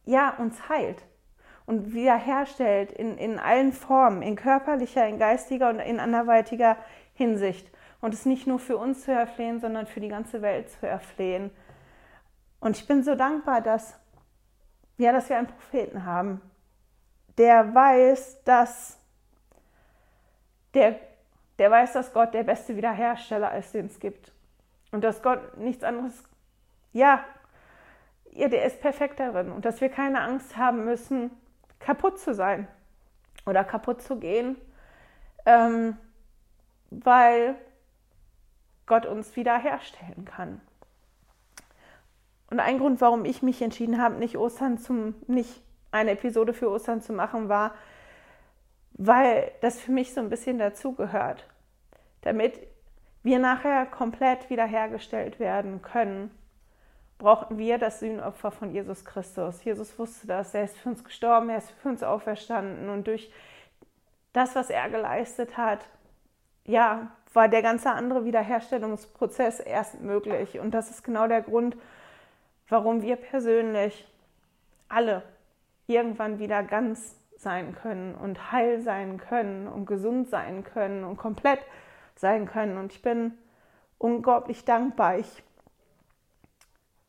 ja 0.06 0.30
uns 0.38 0.68
heilt 0.68 1.04
und 1.66 1.92
wiederherstellt 1.92 2.92
in, 2.92 3.18
in 3.18 3.38
allen 3.38 3.72
Formen, 3.72 4.22
in 4.22 4.36
körperlicher, 4.36 5.06
in 5.06 5.18
geistiger 5.18 5.68
und 5.68 5.80
in 5.80 6.00
anderweitiger 6.00 6.76
Hinsicht. 7.12 7.70
Und 8.00 8.14
es 8.14 8.24
nicht 8.24 8.46
nur 8.46 8.58
für 8.58 8.76
uns 8.76 9.02
zu 9.02 9.12
erflehen, 9.12 9.60
sondern 9.60 9.86
für 9.86 10.00
die 10.00 10.08
ganze 10.08 10.40
Welt 10.42 10.70
zu 10.70 10.86
erflehen. 10.86 11.50
Und 12.60 12.76
ich 12.76 12.86
bin 12.86 13.02
so 13.02 13.14
dankbar, 13.14 13.60
dass, 13.60 13.98
ja, 14.96 15.12
dass 15.12 15.28
wir 15.28 15.36
einen 15.36 15.48
Propheten 15.48 16.04
haben, 16.04 16.40
der 17.36 17.74
weiß, 17.74 18.44
dass 18.44 18.98
der, 20.74 20.98
der 21.58 21.70
weiß, 21.70 21.94
dass 21.94 22.12
Gott 22.12 22.32
der 22.32 22.44
beste 22.44 22.76
Wiederhersteller 22.76 23.56
ist, 23.56 23.74
den 23.74 23.86
es 23.86 23.98
gibt. 23.98 24.32
Und 24.92 25.02
dass 25.02 25.22
Gott 25.22 25.56
nichts 25.58 25.82
anderes, 25.82 26.22
ja, 26.92 27.24
der 28.37 28.64
ist 28.64 28.81
perfekt 28.81 29.20
darin. 29.20 29.51
Und 29.51 29.64
dass 29.64 29.81
wir 29.81 29.88
keine 29.88 30.20
Angst 30.20 30.57
haben 30.57 30.85
müssen, 30.85 31.31
kaputt 31.79 32.18
zu 32.18 32.35
sein 32.35 32.68
oder 33.46 33.64
kaputt 33.64 34.03
zu 34.03 34.16
gehen, 34.16 34.57
ähm, 35.44 35.96
weil 36.90 37.57
Gott 38.87 39.07
uns 39.07 39.35
wiederherstellen 39.37 40.25
kann. 40.25 40.61
Und 42.51 42.61
ein 42.61 42.79
Grund, 42.79 43.01
warum 43.01 43.25
ich 43.25 43.42
mich 43.42 43.61
entschieden 43.61 44.01
habe, 44.01 44.16
nicht 44.16 44.38
Ostern 44.38 44.79
zum, 44.79 45.14
nicht 45.27 45.62
eine 45.90 46.12
Episode 46.12 46.53
für 46.53 46.70
Ostern 46.70 47.01
zu 47.01 47.12
machen, 47.12 47.49
war, 47.49 47.75
weil 48.92 49.51
das 49.61 49.81
für 49.81 49.92
mich 49.92 50.14
so 50.14 50.20
ein 50.20 50.31
bisschen 50.31 50.59
dazugehört. 50.59 51.49
Damit 52.22 52.59
wir 53.22 53.38
nachher 53.38 53.87
komplett 53.87 54.49
wiederhergestellt 54.51 55.40
werden 55.40 55.83
können, 55.83 56.31
brauchten 57.18 57.59
wir 57.59 57.79
das 57.79 58.00
Sühnopfer 58.00 58.50
von 58.50 58.72
Jesus 58.72 59.05
Christus. 59.05 59.64
Jesus 59.64 59.98
wusste 59.98 60.26
das, 60.26 60.55
er 60.55 60.64
ist 60.64 60.76
für 60.76 60.90
uns 60.90 61.05
gestorben, 61.05 61.48
er 61.48 61.59
ist 61.59 61.70
für 61.83 61.88
uns 61.88 62.02
auferstanden 62.02 62.88
und 62.88 63.07
durch 63.07 63.31
das, 64.33 64.55
was 64.55 64.68
er 64.68 64.90
geleistet 64.90 65.57
hat, 65.57 65.81
ja, 66.64 67.11
war 67.33 67.48
der 67.48 67.62
ganze 67.62 67.90
andere 67.90 68.24
Wiederherstellungsprozess 68.24 69.61
erst 69.61 70.00
möglich. 70.00 70.59
Und 70.59 70.72
das 70.72 70.90
ist 70.90 71.05
genau 71.05 71.29
der 71.29 71.42
Grund, 71.42 71.76
warum 72.68 73.02
wir 73.02 73.16
persönlich 73.16 74.07
alle 74.88 75.22
irgendwann 75.87 76.38
wieder 76.38 76.62
ganz 76.62 77.16
sein 77.37 77.74
können 77.74 78.14
und 78.14 78.52
heil 78.52 78.81
sein 78.81 79.18
können 79.18 79.68
und 79.68 79.87
gesund 79.87 80.29
sein 80.29 80.64
können 80.64 81.05
und 81.05 81.16
komplett 81.16 81.61
sein 82.14 82.46
können. 82.46 82.79
Und 82.79 82.92
ich 82.92 83.02
bin 83.02 83.33
unglaublich 83.98 84.64
dankbar. 84.64 85.18
Ich 85.18 85.42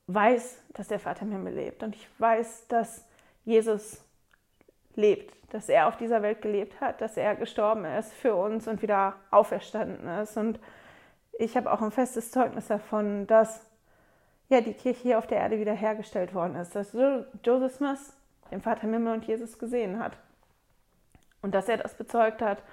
weiß, 0.08 0.63
dass 0.74 0.88
der 0.88 1.00
Vater 1.00 1.24
im 1.24 1.32
Himmel 1.32 1.54
lebt 1.54 1.84
und 1.84 1.96
ich 1.96 2.08
weiß, 2.20 2.67
dass 2.67 3.06
Jesus 3.46 4.02
lebt, 4.96 5.34
dass 5.54 5.70
er 5.70 5.88
auf 5.88 5.98
dieser 5.98 6.22
Welt 6.22 6.41
gelebt 6.41 6.82
hat, 6.82 7.02
dass 7.02 7.17
er 7.17 7.36
gestorben 7.36 7.86
ist 7.86 8.13
für 8.13 8.36
uns 8.36 8.67
und 8.67 8.82
wieder 8.82 9.15
auferstanden 9.32 10.08
ist. 10.22 10.38
Und 10.38 10.60
ich 11.39 11.56
habe 11.56 11.72
auch 11.72 11.82
ein 11.82 11.91
festes 11.91 12.32
Zeugnis 12.32 12.67
davon, 12.67 13.28
dass 13.28 13.65
ja, 14.50 14.62
die 14.62 14.74
Kirche 14.74 15.02
hier 15.02 15.17
auf 15.20 15.28
der 15.28 15.39
Erde 15.39 15.60
wiederhergestellt 15.60 16.34
worden 16.34 16.56
ist, 16.56 16.76
dass 16.76 16.93
Joseph 17.43 17.76
Smith 17.76 18.13
den 18.52 18.62
Vater 18.62 18.84
im 18.84 18.93
Himmel 18.93 19.13
und 19.13 19.26
Jesus 19.26 19.60
gesehen 19.60 20.00
hat. 20.00 20.17
Und 21.41 21.54
dass 21.54 21.70
er 21.70 21.78
das 21.78 21.96
bezeugt 21.96 22.41
hat 22.41 22.63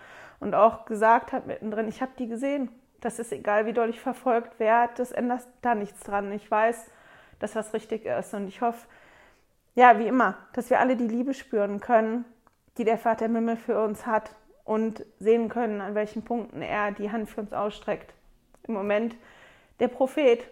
und 0.40 0.54
auch 0.54 0.86
gesagt 0.86 1.32
hat 1.32 1.46
mittendrin, 1.46 1.88
ich 1.88 2.00
habe 2.00 2.12
die 2.18 2.28
gesehen. 2.28 2.70
Das 3.00 3.18
ist 3.18 3.32
egal, 3.32 3.66
wie 3.66 3.72
doll 3.72 3.90
ich 3.90 4.00
verfolgt 4.00 4.58
werde, 4.58 4.94
das 4.96 5.12
ändert 5.12 5.42
da 5.62 5.74
nichts 5.74 6.00
dran. 6.00 6.32
Ich 6.32 6.50
weiß, 6.50 6.86
dass 7.38 7.56
was 7.56 7.72
richtig 7.74 8.04
ist. 8.04 8.34
Und 8.34 8.48
ich 8.48 8.60
hoffe, 8.60 8.86
ja, 9.74 9.98
wie 9.98 10.06
immer, 10.06 10.36
dass 10.52 10.70
wir 10.70 10.80
alle 10.80 10.96
die 10.96 11.08
Liebe 11.08 11.34
spüren 11.34 11.80
können, 11.80 12.24
die 12.78 12.84
der 12.84 12.98
Vater 12.98 13.26
im 13.26 13.34
Himmel 13.34 13.56
für 13.56 13.82
uns 13.82 14.06
hat 14.06 14.34
und 14.64 15.04
sehen 15.18 15.48
können, 15.48 15.80
an 15.80 15.94
welchen 15.94 16.24
Punkten 16.24 16.62
er 16.62 16.92
die 16.92 17.10
Hand 17.10 17.28
für 17.28 17.40
uns 17.40 17.52
ausstreckt. 17.52 18.14
Im 18.66 18.74
Moment 18.74 19.16
der 19.80 19.88
Prophet, 19.88 20.48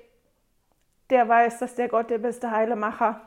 der 1.11 1.29
weiß, 1.29 1.59
dass 1.59 1.75
der 1.75 1.89
Gott 1.89 2.11
der 2.11 2.19
beste 2.19 2.51
Heilemacher 2.51 3.21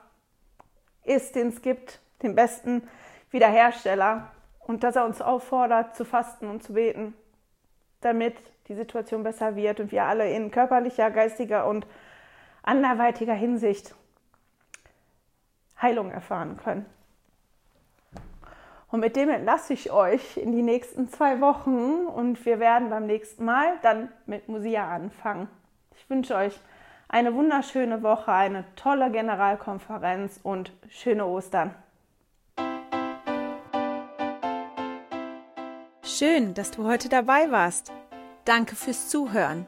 ist, 1.04 1.36
den 1.36 1.50
es 1.50 1.62
gibt, 1.62 2.00
den 2.22 2.36
besten 2.36 2.88
Wiederhersteller 3.32 4.32
und 4.60 4.84
dass 4.84 4.96
er 4.96 5.06
uns 5.06 5.22
auffordert, 5.22 5.96
zu 5.96 6.06
fasten 6.06 6.50
und 6.50 6.63
zu 6.63 6.74
beten, 6.74 7.13
damit 8.02 8.36
die 8.68 8.76
Situation 8.76 9.24
besser 9.24 9.56
wird 9.56 9.80
und 9.80 9.91
wir 9.91 10.04
alle 10.04 10.30
in 10.32 10.52
körperlicher, 10.52 11.12
geistiger 11.12 11.68
und 11.68 11.86
anderweitiger 12.67 13.34
Hinsicht 13.34 13.95
Heilung 15.82 16.12
erfahren 16.12 16.58
können. 16.58 16.86
Und 18.89 18.99
mit 19.01 19.15
dem 19.15 19.30
entlasse 19.30 19.73
ich 19.73 19.91
euch 19.91 20.38
in 20.38 20.51
die 20.51 20.62
nächsten 20.62 21.10
zwei 21.10 21.41
Wochen 21.41 22.06
und 22.06 22.45
wir 22.45 22.60
werden 22.60 22.89
beim 22.89 23.06
nächsten 23.06 23.43
Mal 23.43 23.73
dann 23.82 24.10
mit 24.25 24.47
Musia 24.47 24.89
anfangen. 24.89 25.49
Ich 25.97 26.10
wünsche 26.10 26.36
euch 26.36 26.60
eine 27.08 27.34
wunderschöne 27.34 28.04
Woche, 28.04 28.32
eine 28.32 28.63
tolle 28.75 29.12
Generalkonferenz 29.12 30.39
und 30.43 30.71
schöne 30.89 31.25
Ostern. 31.25 31.75
Schön, 36.04 36.54
dass 36.54 36.71
du 36.71 36.86
heute 36.86 37.10
dabei 37.10 37.51
warst. 37.51 37.91
Danke 38.45 38.75
fürs 38.75 39.10
Zuhören. 39.10 39.67